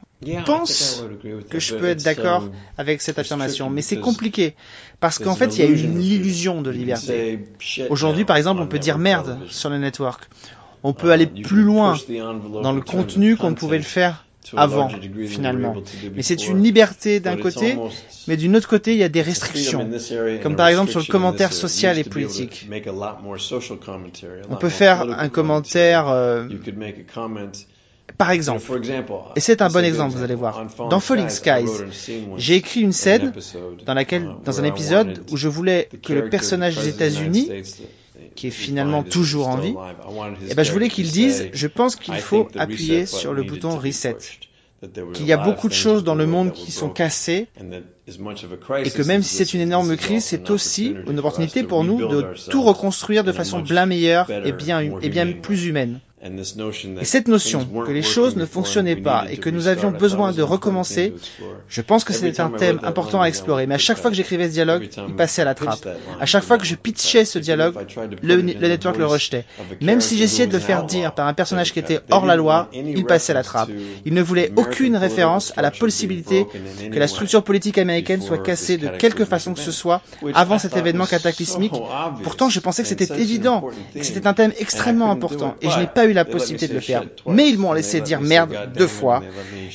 [0.45, 1.05] Pense
[1.51, 2.49] que je peux être d'accord
[2.79, 4.55] avec cette affirmation, mais c'est compliqué
[5.01, 7.41] parce qu'en fait, il y a une illusion de liberté.
[7.91, 10.29] Aujourd'hui, par exemple, on peut dire merde sur le network.
[10.85, 11.97] On peut aller plus loin
[12.63, 14.25] dans le contenu qu'on ne pouvait le faire
[14.57, 14.89] avant,
[15.27, 15.77] finalement.
[16.15, 17.77] Mais c'est une liberté d'un côté,
[18.29, 19.89] mais d'une autre côté, il y a des restrictions,
[20.43, 22.69] comme par exemple sur le commentaire social et politique.
[24.51, 26.49] On peut faire un commentaire euh,
[28.19, 28.63] par exemple,
[29.37, 31.67] et c'est un bon exemple, vous allez voir, dans Falling Skies,
[32.37, 33.33] j'ai écrit une scène
[33.87, 37.51] dans laquelle, dans un épisode où je voulais que le personnage des États-Unis,
[38.35, 39.75] qui est finalement toujours en vie,
[40.49, 44.17] eh ben, je voulais qu'il dise, je pense qu'il faut appuyer sur le bouton reset.
[45.15, 47.49] qu'il y a beaucoup de choses dans le monde qui sont cassées
[48.85, 52.27] et que même si c'est une énorme crise, c'est aussi une opportunité pour nous de
[52.51, 56.01] tout reconstruire de façon bien meilleure et bien, et bien plus humaine.
[56.25, 60.43] Et cette notion que les choses ne fonctionnaient pas et que nous avions besoin de
[60.43, 61.15] recommencer,
[61.69, 63.67] je pense que c'était un thème important à explorer.
[63.67, 65.89] Mais à chaque fois que j'écrivais ce dialogue, il passait à la trappe.
[66.21, 67.75] À chaque fois que je pitchais ce dialogue,
[68.23, 69.45] le, le network le rejetait.
[69.81, 72.69] Même si j'essayais de le faire dire par un personnage qui était hors la loi,
[72.73, 73.71] il passait à la trappe.
[74.05, 76.47] Il ne voulait aucune référence à la possibilité
[76.93, 80.03] que la structure politique américaine soit cassée de quelque façon que ce soit
[80.35, 81.75] avant cet événement cataclysmique.
[82.23, 83.65] Pourtant, je pensais que c'était évident,
[83.95, 85.57] que c'était un thème extrêmement important.
[85.61, 87.05] Et je n'ai pas eu la possibilité de le faire.
[87.27, 89.23] Mais ils m'ont laissé dire merde deux fois.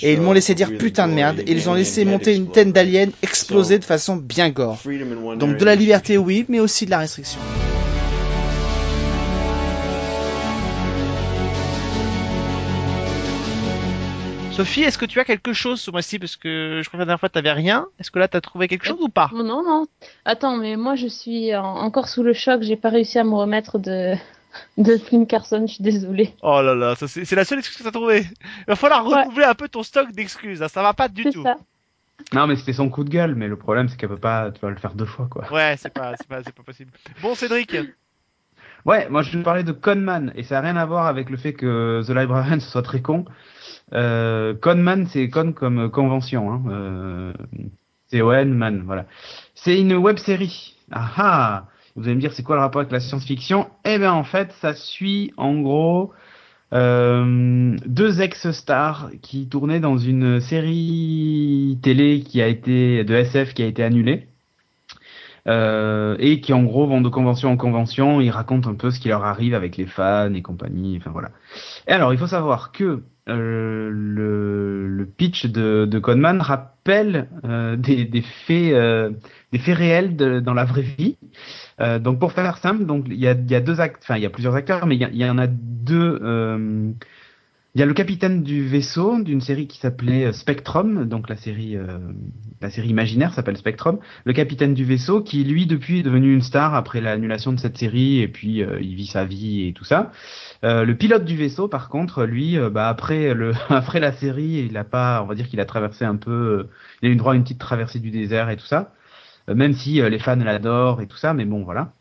[0.01, 1.39] Et ils m'ont laissé dire putain de merde.
[1.39, 4.79] Et ils ont laissé monter une tête d'aliens exploser de façon bien gore.
[5.37, 7.39] Donc de la liberté, oui, mais aussi de la restriction.
[14.57, 16.17] Sophie, est-ce que tu as quelque chose ce mois-ci?
[16.17, 17.85] Parce que je crois que la dernière fois, tu n'avais rien.
[17.99, 19.29] Est-ce que là, tu as trouvé quelque chose ou pas?
[19.31, 19.85] Non, non.
[20.25, 22.63] Attends, mais moi, je suis encore sous le choc.
[22.63, 24.15] J'ai pas réussi à me remettre de,
[24.77, 26.33] de Finn Carson, je suis désolée.
[26.41, 28.25] Oh là là, c'est la seule excuse que tu as trouvée.
[28.59, 30.61] Il va falloir renouveler un peu ton stock d'excuses.
[30.61, 30.67] Hein.
[30.67, 31.43] Ça va pas du tout.
[31.43, 31.55] Ça.
[32.33, 34.59] Non, mais c'était son coup de gueule, mais le problème, c'est qu'elle peut pas tu
[34.61, 35.51] vas le faire deux fois, quoi.
[35.51, 36.91] Ouais, c'est pas, pas, pas possible.
[37.21, 37.75] Bon, Cédric.
[38.85, 41.35] Ouais, moi je vais parler de Conman, et ça n'a rien à voir avec le
[41.35, 43.25] fait que The Librarian ce soit très con.
[43.93, 46.51] Euh, Conman, c'est con comme convention.
[46.53, 46.63] Hein.
[46.69, 47.33] Euh,
[48.07, 49.05] c'est ON Man, voilà.
[49.55, 50.75] C'est une web série.
[50.91, 51.65] Ah ah
[51.97, 53.67] Vous allez me dire, c'est quoi le rapport avec la science-fiction?
[53.83, 56.13] Eh bien, en fait, ça suit en gros
[56.73, 63.63] euh, deux ex-stars qui tournaient dans une série télé qui a été de SF qui
[63.63, 64.27] a été annulée.
[65.47, 68.99] Euh, et qui en gros vont de convention en convention, ils racontent un peu ce
[68.99, 71.29] qui leur arrive avec les fans et compagnie, enfin voilà.
[71.87, 77.75] Et alors il faut savoir que euh, le, le, pitch de, de Conman rappelle euh,
[77.75, 79.11] des, des, faits, euh,
[79.51, 81.17] des faits réels de, dans la vraie vie.
[81.79, 84.23] Euh, donc pour faire simple, donc il y a, y a, deux actes, enfin il
[84.23, 86.19] y a plusieurs acteurs, mais il y, y, en a deux.
[87.75, 91.77] Il y a le capitaine du vaisseau d'une série qui s'appelait Spectrum, donc la série,
[92.59, 93.99] la série imaginaire s'appelle Spectrum.
[94.25, 97.77] Le capitaine du vaisseau qui lui depuis est devenu une star après l'annulation de cette
[97.77, 100.11] série et puis il vit sa vie et tout ça.
[100.63, 104.65] Euh, le pilote du vaisseau, par contre, lui, euh, bah, après le après la série,
[104.69, 106.69] il a pas, on va dire qu'il a traversé un peu, euh,
[107.01, 108.93] il a eu droit à une petite traversée du désert et tout ça,
[109.53, 111.93] même si les fans l'adorent et tout ça, mais bon voilà.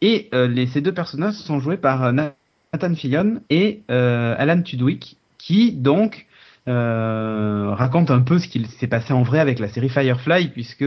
[0.00, 6.26] Et les, ces deux personnages sont joués par Nathan Fillion et Alan Tudwick, qui donc
[6.66, 10.84] raconte un peu ce qu'il s'est passé en vrai avec la série Firefly, puisque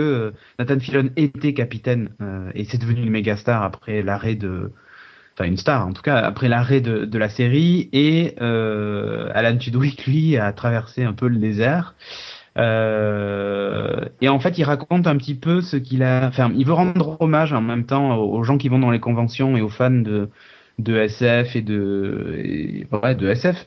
[0.60, 2.10] Nathan Fillion était capitaine
[2.54, 4.72] et c'est devenu une méga star après l'arrêt de
[5.36, 9.58] enfin une star en tout cas après l'arrêt de, de, la série et euh, Alan
[9.58, 15.18] Tudwick lui a traversé un peu le désert euh, et en fait il raconte un
[15.18, 18.58] petit peu ce qu'il a enfin il veut rendre hommage en même temps aux, gens
[18.58, 20.30] qui vont dans les conventions et aux fans de
[20.80, 23.66] de SF et de ouais, de SF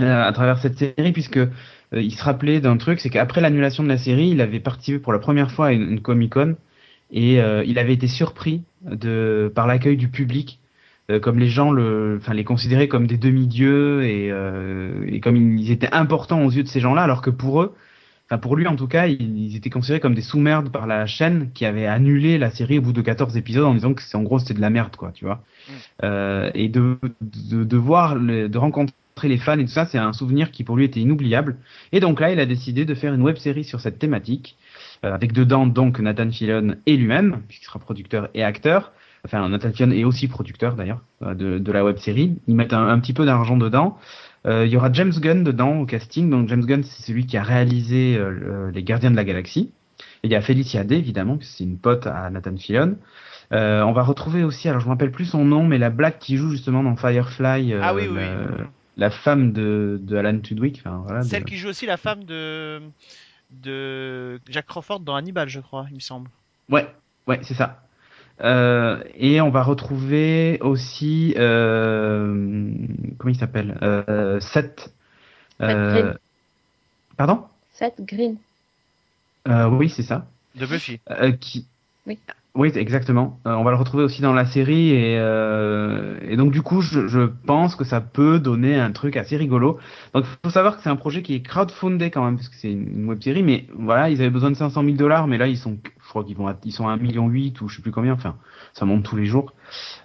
[0.00, 1.48] euh, à travers cette série puisque euh,
[1.92, 5.12] il se rappelait d'un truc c'est qu'après l'annulation de la série il avait participé pour
[5.12, 6.56] la première fois à une, une Comic Con
[7.10, 10.60] et euh, il avait été surpris de par l'accueil du public
[11.10, 15.36] euh, comme les gens le, enfin les considéraient comme des demi-dieux et, euh, et comme
[15.36, 17.74] ils étaient importants aux yeux de ces gens-là, alors que pour eux,
[18.30, 21.50] enfin pour lui en tout cas, ils, étaient considérés comme des sous-merdes par la chaîne
[21.52, 24.22] qui avait annulé la série au bout de 14 épisodes en disant que c'est en
[24.22, 25.36] gros c'était de la merde quoi, tu vois.
[25.36, 25.72] Mm.
[26.04, 30.12] Euh, et de, de, de voir, de rencontrer les fans et tout ça, c'est un
[30.12, 31.56] souvenir qui pour lui était inoubliable.
[31.92, 34.56] Et donc là, il a décidé de faire une web série sur cette thématique,
[35.04, 38.92] euh, avec dedans donc Nathan Fillion et lui-même, puisqu'il sera producteur et acteur
[39.24, 42.38] enfin Nathan Fillion est aussi producteur d'ailleurs euh, de, de, la web série.
[42.46, 43.98] Ils mettent un, petit peu d'argent dedans.
[44.46, 46.30] Euh, il y aura James Gunn dedans au casting.
[46.30, 49.72] Donc James Gunn, c'est celui qui a réalisé euh, les Gardiens de la Galaxie.
[50.22, 52.96] Et il y a Felicia Day évidemment, c'est une pote à Nathan Fillion.
[53.52, 56.18] Euh, on va retrouver aussi, alors je me rappelle plus son nom, mais la black
[56.18, 58.22] qui joue justement dans Firefly, ah, oui, oui.
[58.96, 60.82] La, femme de, de Alan Tudwick.
[60.84, 62.80] Enfin, voilà, Celle qui joue aussi la femme de
[63.50, 66.30] de Jack Crawford dans Hannibal, je crois, il me semble.
[66.68, 66.86] Ouais,
[67.26, 67.82] ouais, c'est ça.
[68.42, 72.70] Euh, et on va retrouver aussi euh,
[73.18, 74.92] comment il s'appelle euh, Seth.
[75.60, 76.14] Euh,
[77.16, 77.44] pardon?
[77.72, 78.36] Seth Green.
[79.48, 80.26] Euh, oui, c'est ça.
[80.56, 81.00] De Buffy.
[81.10, 81.66] Euh, qui...
[82.06, 82.18] Oui.
[82.56, 83.38] Oui, exactement.
[83.46, 86.80] Euh, on va le retrouver aussi dans la série et, euh, et donc du coup,
[86.80, 89.78] je, je, pense que ça peut donner un truc assez rigolo.
[90.14, 92.56] Donc, il faut savoir que c'est un projet qui est crowdfundé quand même parce que
[92.56, 95.46] c'est une web série, mais voilà, ils avaient besoin de 500 000 dollars, mais là
[95.46, 95.78] ils sont,
[96.10, 98.12] crois qu'ils vont, à, ils sont à 1 million 8 ou je sais plus combien.
[98.12, 98.36] Enfin,
[98.74, 99.52] ça monte tous les jours.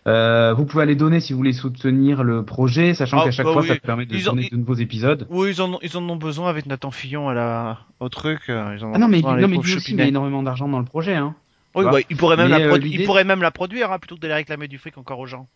[0.08, 3.46] Euh, vous pouvez aller donner si vous voulez soutenir le projet, sachant ah, qu'à chaque
[3.46, 5.28] bah fois ça permet de donner de nouveaux épisodes.
[5.30, 8.42] Oui, ils en ont, ils en ont besoin avec Nathan Fillon à la, au truc.
[8.50, 10.70] Euh, ils en ont ah non, mais, non, mais lui aussi, il a énormément d'argent
[10.70, 11.36] dans le projet, hein.
[11.76, 14.22] Oui, bah, il, pourrait même la euh, il pourrait même la produire hein, plutôt que
[14.22, 15.50] d'aller réclamer du fric encore aux gens.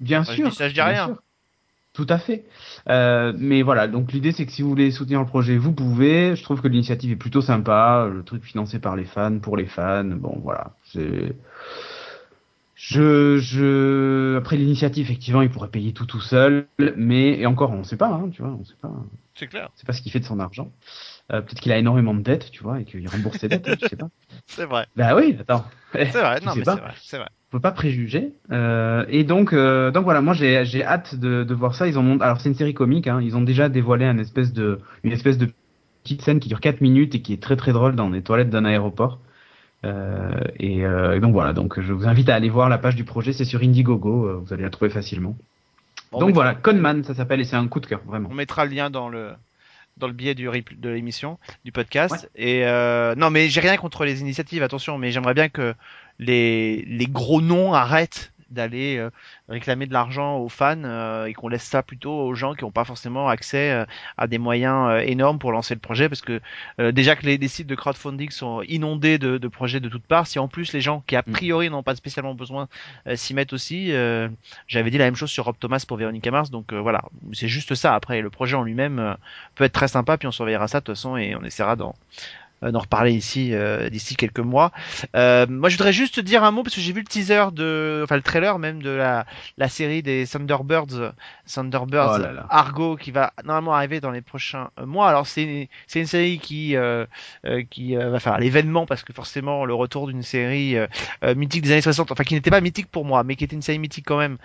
[0.00, 0.50] Bien sûr.
[0.50, 1.18] Je ça, je dis rien.
[1.94, 2.44] Tout à fait.
[2.88, 6.34] Euh, mais voilà, donc l'idée c'est que si vous voulez soutenir le projet, vous pouvez.
[6.34, 9.66] Je trouve que l'initiative est plutôt sympa, le truc financé par les fans, pour les
[9.66, 10.04] fans.
[10.04, 11.36] Bon, voilà, c'est.
[12.74, 16.66] Je, je, après l'initiative, effectivement, il pourrait payer tout tout seul,
[16.96, 18.92] mais et encore, on sait pas, hein, tu vois, on sait pas.
[19.36, 19.70] C'est clair.
[19.76, 20.72] C'est pas ce qu'il fait de son argent.
[21.32, 23.86] Euh, peut-être qu'il a énormément de dettes, tu vois, et qu'il rembourse ses dettes, je
[23.86, 24.08] sais pas.
[24.46, 24.86] C'est vrai.
[24.96, 25.64] Bah oui, attends.
[25.92, 27.30] C'est vrai, non, mais c'est vrai, c'est vrai.
[27.54, 28.32] Faut pas préjuger.
[28.50, 31.86] Euh, et donc, euh, donc voilà, moi j'ai, j'ai hâte de, de voir ça.
[31.86, 34.80] Ils ont, alors c'est une série comique, hein, ils ont déjà dévoilé une espèce de,
[35.04, 35.48] une espèce de
[36.02, 38.50] petite scène qui dure 4 minutes et qui est très très drôle dans les toilettes
[38.50, 39.20] d'un aéroport.
[39.84, 43.04] Euh, et, et, donc voilà, donc je vous invite à aller voir la page du
[43.04, 45.36] projet, c'est sur Indiegogo, vous allez la trouver facilement.
[46.10, 48.30] donc voilà, Conman ça s'appelle et c'est un coup de cœur vraiment.
[48.32, 49.30] On mettra le lien dans le
[49.96, 52.28] dans le biais du de l'émission, du podcast.
[52.34, 52.64] Et
[53.16, 55.72] non, mais j'ai rien contre les initiatives, attention, mais j'aimerais bien que
[56.18, 59.10] les les gros noms arrêtent d'aller euh,
[59.48, 62.70] réclamer de l'argent aux fans euh, et qu'on laisse ça plutôt aux gens qui n'ont
[62.70, 63.84] pas forcément accès euh,
[64.16, 66.40] à des moyens énormes pour lancer le projet parce que
[66.92, 70.38] déjà que les, sites de crowdfunding sont inondés de, de, projets de toutes parts si
[70.38, 71.32] en plus les gens qui a mm.
[71.32, 72.68] priori n'ont pas spécialement besoin
[73.16, 73.92] s'y mettent aussi
[74.68, 77.02] j'avais dit la même chose sur Rob Thomas pour Véronique Mars donc voilà
[77.32, 79.16] c'est juste ça après le projet en lui-même
[79.56, 81.94] peut être très sympa puis on surveillera ça de toute façon et on essaiera d'en
[82.64, 84.72] euh, d'en reparler ici euh, d'ici quelques mois.
[85.14, 88.00] Euh, moi, je voudrais juste dire un mot parce que j'ai vu le teaser de,
[88.04, 89.26] enfin le trailer même de la,
[89.58, 91.12] la série des Thunderbirds,
[91.52, 95.08] Thunderbirds oh Argo qui va normalement arriver dans les prochains mois.
[95.08, 96.76] Alors c'est c'est une série qui
[97.70, 100.76] qui va faire l'événement parce que forcément le retour d'une série
[101.22, 103.62] mythique des années 60, enfin qui n'était pas mythique pour moi, mais qui était une
[103.62, 104.38] série mythique quand même,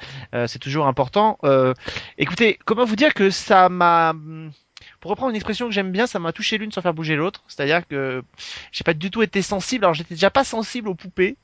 [0.47, 1.37] c'est toujours important.
[2.17, 4.13] écoutez, comment vous dire que ça m'a
[4.99, 7.43] pour reprendre une expression que j'aime bien, ça m'a touché l'une sans faire bouger l'autre.
[7.47, 8.23] C'est-à-dire que
[8.71, 9.85] j'ai pas du tout été sensible.
[9.85, 11.37] Alors j'étais déjà pas sensible aux poupées.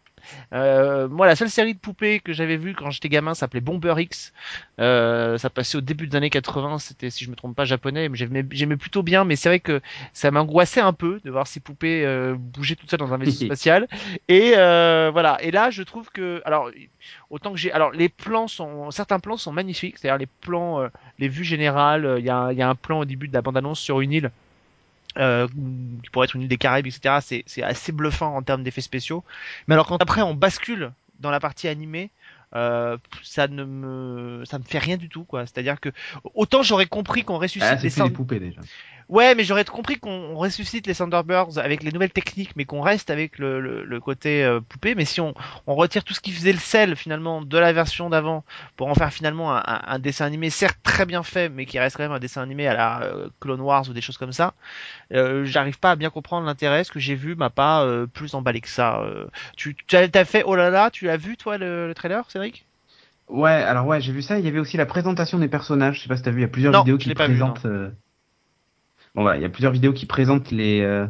[0.53, 3.95] Euh, moi, la seule série de poupées que j'avais vue quand j'étais gamin s'appelait Bomber
[3.97, 4.33] X.
[4.79, 6.79] Euh, ça passait au début des années 80.
[6.79, 8.09] C'était, si je me trompe pas, japonais.
[8.09, 8.17] Mais
[8.51, 9.23] j'aimais plutôt bien.
[9.23, 9.81] Mais c'est vrai que
[10.13, 13.45] ça m'angoissait un peu de voir ces poupées euh, bouger toutes seules dans un vaisseau
[13.45, 13.87] spatial.
[14.27, 15.37] Et euh, voilà.
[15.41, 16.71] Et là, je trouve que, alors,
[17.29, 19.97] autant que j'ai, alors les plans sont, certains plans sont magnifiques.
[19.97, 22.15] C'est-à-dire les plans, les vues générales.
[22.19, 24.31] Il y a, y a un plan au début de la bande-annonce sur une île
[25.17, 25.47] euh,
[26.03, 27.43] qui pourrait être une île des Caraïbes, etc.
[27.45, 29.23] C'est assez bluffant en termes d'effets spéciaux.
[29.67, 32.11] Mais alors quand après on bascule dans la partie animée,
[32.55, 35.45] euh, ça ne me ça me fait rien du tout quoi.
[35.45, 35.89] C'est-à-dire que
[36.33, 38.61] autant j'aurais compris qu'on ressuscite ah, les, poupées déjà.
[39.07, 43.11] Ouais, mais j'aurais compris qu'on ressuscite les Thunderbirds avec les nouvelles techniques, mais qu'on reste
[43.11, 44.95] avec le, le, côté euh, poupée.
[44.95, 45.35] Mais si on,
[45.67, 48.43] on retire tout ce qui faisait le sel finalement de la version d'avant
[48.75, 51.97] pour en faire finalement un, un, dessin animé, certes très bien fait, mais qui reste
[51.97, 54.55] quand même un dessin animé à la euh, Clone Wars ou des choses comme ça,
[55.13, 56.83] euh, j'arrive pas à bien comprendre l'intérêt.
[56.83, 59.03] Ce que j'ai vu m'a pas euh, plus emballé que ça.
[59.55, 62.65] tu as, fait oh là là, tu as vu toi le, le trailer, Cédric?
[63.27, 64.39] Ouais, alors ouais, j'ai vu ça.
[64.39, 65.97] Il y avait aussi la présentation des personnages.
[65.97, 67.67] Je sais pas si t'as vu, il y a plusieurs vidéos qui présentent.
[69.15, 71.07] Bon voilà, il y a plusieurs vidéos qui présentent les euh,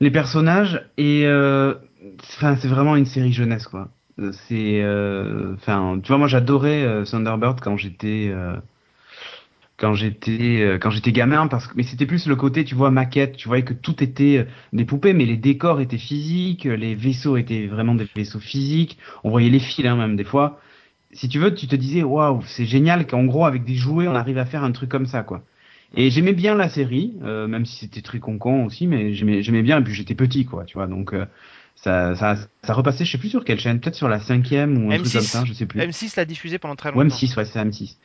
[0.00, 1.74] les personnages et euh,
[2.36, 3.88] enfin c'est vraiment une série jeunesse quoi.
[4.46, 8.32] C'est euh, enfin tu vois moi j'adorais Thunderbird quand j'étais
[9.76, 13.36] quand j'étais quand j'étais gamin parce que mais c'était plus le côté tu vois maquette.
[13.36, 17.66] Tu voyais que tout était des poupées mais les décors étaient physiques les vaisseaux étaient
[17.66, 18.98] vraiment des vaisseaux physiques.
[19.24, 20.60] On voyait les fils hein, même des fois.
[21.10, 24.14] Si tu veux tu te disais waouh c'est génial qu'en gros avec des jouets on
[24.14, 25.42] arrive à faire un truc comme ça quoi
[25.96, 29.80] et j'aimais bien la série, euh, même si c'était très concon aussi, mais j'aimais bien.
[29.80, 30.86] Et puis j'étais petit, quoi, tu vois.
[30.86, 31.26] Donc euh,
[31.76, 34.92] ça, ça, ça repassait, je sais plus sur quelle chaîne, peut-être sur la cinquième ou
[34.92, 35.80] un truc comme ça, je sais plus.
[35.80, 37.00] M6 l'a diffusé pendant très longtemps.
[37.00, 37.96] Ouais, M6, ouais, c'est M6.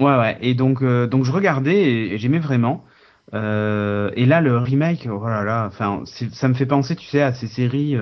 [0.00, 0.38] Ouais, ouais.
[0.40, 2.84] Et donc, euh, donc je regardais et, j'aimais vraiment.
[3.32, 7.22] Euh, et là, le remake, oh là là, enfin, ça me fait penser, tu sais,
[7.22, 7.96] à ces séries.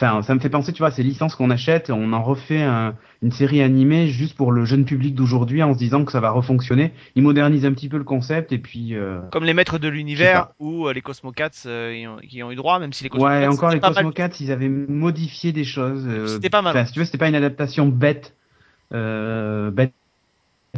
[0.00, 2.62] Euh, Enfin, ça me fait penser, tu vois, ces licences qu'on achète, on en refait
[3.22, 6.30] une série animée juste pour le jeune public d'aujourd'hui en se disant que ça va
[6.30, 6.92] refonctionner.
[7.14, 8.94] Ils modernisent un petit peu le concept et puis.
[8.94, 12.78] Euh, Comme les maîtres de l'univers ou euh, les Cosmocats euh, qui ont eu droit,
[12.78, 13.40] même si les Cosmocats.
[13.40, 16.08] Ouais, encore les Cosmocats, ils avaient modifié des choses.
[16.26, 16.86] c'était pas mal.
[16.86, 18.34] si tu veux, c'était pas une adaptation bête,
[18.90, 19.92] bête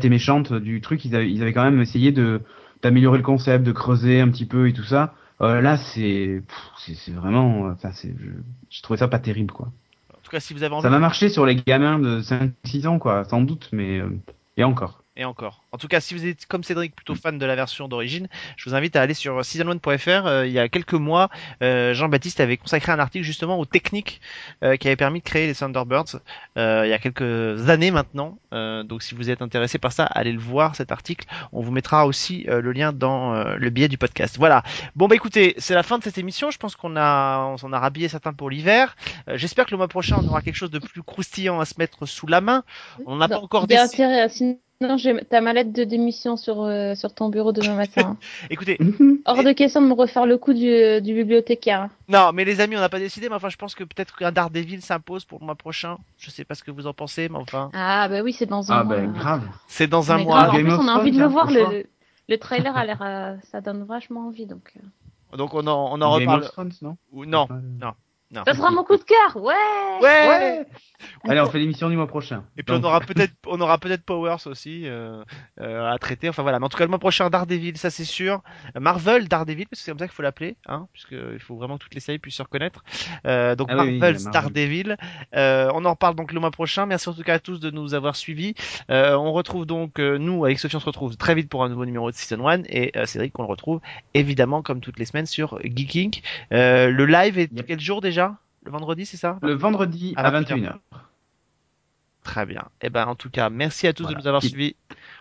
[0.02, 1.04] et méchante du truc.
[1.04, 2.40] Ils avaient, ils avaient quand même essayé de
[2.82, 5.14] d'améliorer le concept, de creuser un petit peu et tout ça.
[5.40, 6.42] Euh, là, c'est
[6.78, 8.30] c'est vraiment, enfin, c'est, je,
[8.70, 9.66] je trouvais ça pas terrible, quoi.
[10.12, 10.82] En tout cas, si vous avez envie...
[10.82, 14.08] Ça va marcher sur les gamins de 5-6 ans, quoi, sans doute, mais euh,
[14.56, 15.62] et encore et encore.
[15.72, 18.68] En tout cas, si vous êtes comme Cédric plutôt fan de la version d'origine, je
[18.68, 20.26] vous invite à aller sur season1.fr.
[20.26, 21.30] Euh, il y a quelques mois,
[21.62, 24.20] euh, Jean-Baptiste avait consacré un article justement aux techniques
[24.62, 26.20] euh, qui avaient permis de créer les Thunderbirds
[26.56, 28.38] il y a quelques années maintenant.
[28.52, 31.26] donc si vous êtes intéressé par ça, allez le voir cet article.
[31.52, 34.36] On vous mettra aussi le lien dans le billet du podcast.
[34.38, 34.62] Voilà.
[34.94, 36.50] Bon bah écoutez, c'est la fin de cette émission.
[36.50, 38.96] Je pense qu'on a on s'en a rhabillé certains pour l'hiver.
[39.34, 42.06] J'espère que le mois prochain on aura quelque chose de plus croustillant à se mettre
[42.06, 42.62] sous la main.
[43.06, 44.58] On n'a pas encore décidé.
[44.80, 48.16] Non, j'ai ta mallette de démission sur, euh, sur ton bureau demain matin.
[48.50, 48.78] Écoutez.
[49.24, 51.88] Hors de question de me refaire le coup du, du bibliothécaire.
[52.08, 54.32] Non, mais les amis, on n'a pas décidé, mais enfin, je pense que peut-être qu'un
[54.32, 55.96] Daredevil s'impose pour le mois prochain.
[56.18, 57.70] Je sais pas ce que vous en pensez, mais enfin.
[57.72, 58.96] Ah, bah oui, c'est dans un ah, mois.
[58.96, 59.42] Ah, bah grave.
[59.68, 60.48] C'est dans un mois.
[60.48, 61.50] en plus, on a envie de le voir.
[61.50, 61.86] Le,
[62.28, 63.00] le, trailer a l'air.
[63.00, 64.72] Euh, ça donne vachement envie, donc.
[64.76, 65.36] Euh.
[65.36, 66.50] Donc, on en, on en reparle.
[66.82, 66.96] non?
[67.12, 67.46] Ou, non,
[67.80, 67.92] non.
[68.46, 69.54] Ça sera mon coup de cœur, ouais.
[70.02, 70.66] Ouais.
[71.28, 72.44] Allez, on fait l'émission du mois prochain.
[72.56, 75.22] Et puis on aura peut-être, on aura peut-être Powers aussi euh,
[75.60, 76.28] euh, à traiter.
[76.28, 76.58] Enfin voilà.
[76.58, 78.42] Mais en tout cas, le mois prochain, Daredevil, ça c'est sûr.
[78.78, 81.76] Marvel Daredevil, parce que c'est comme ça qu'il faut l'appeler, hein, puisque il faut vraiment
[81.78, 82.84] que toutes les séries puissent se reconnaître.
[83.26, 84.32] Euh, donc Ah oui, Marvel, Marvel.
[84.32, 84.96] Daredevil.
[85.36, 86.86] Euh, on en reparle donc le mois prochain.
[86.86, 88.54] Merci en tout cas à tous de nous avoir suivis.
[88.90, 91.68] Euh, on retrouve donc euh, nous avec Sophie, on se retrouve très vite pour un
[91.68, 93.80] nouveau numéro de Season 1 et euh, Cédric, on le retrouve
[94.14, 96.20] évidemment comme toutes les semaines sur Geeking.
[96.52, 97.66] Euh, le live est Yep.
[97.66, 98.23] quel jour déjà?
[98.64, 100.74] Le vendredi, c'est ça Le vendredi À à 21 21h.
[102.22, 102.64] Très bien.
[102.80, 104.16] Eh ben, en tout cas, merci à tous Voilà.
[104.16, 104.76] de nous avoir suivis.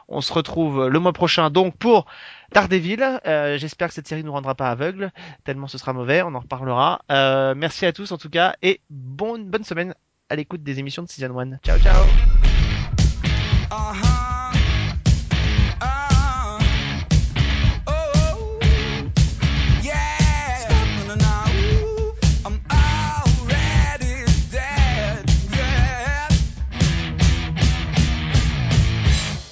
[0.08, 2.06] On se retrouve le mois prochain donc pour
[2.54, 3.20] Daredevil.
[3.26, 5.12] Euh, J'espère que cette série nous rendra pas aveugles,
[5.44, 6.22] tellement ce sera mauvais.
[6.22, 7.02] On en reparlera.
[7.12, 9.94] Euh, merci à tous en tout cas et bonne bonne semaine
[10.30, 11.58] à l'écoute des émissions de Season 1.
[11.58, 12.06] Ciao ciao.
[13.70, 14.13] Uh-huh.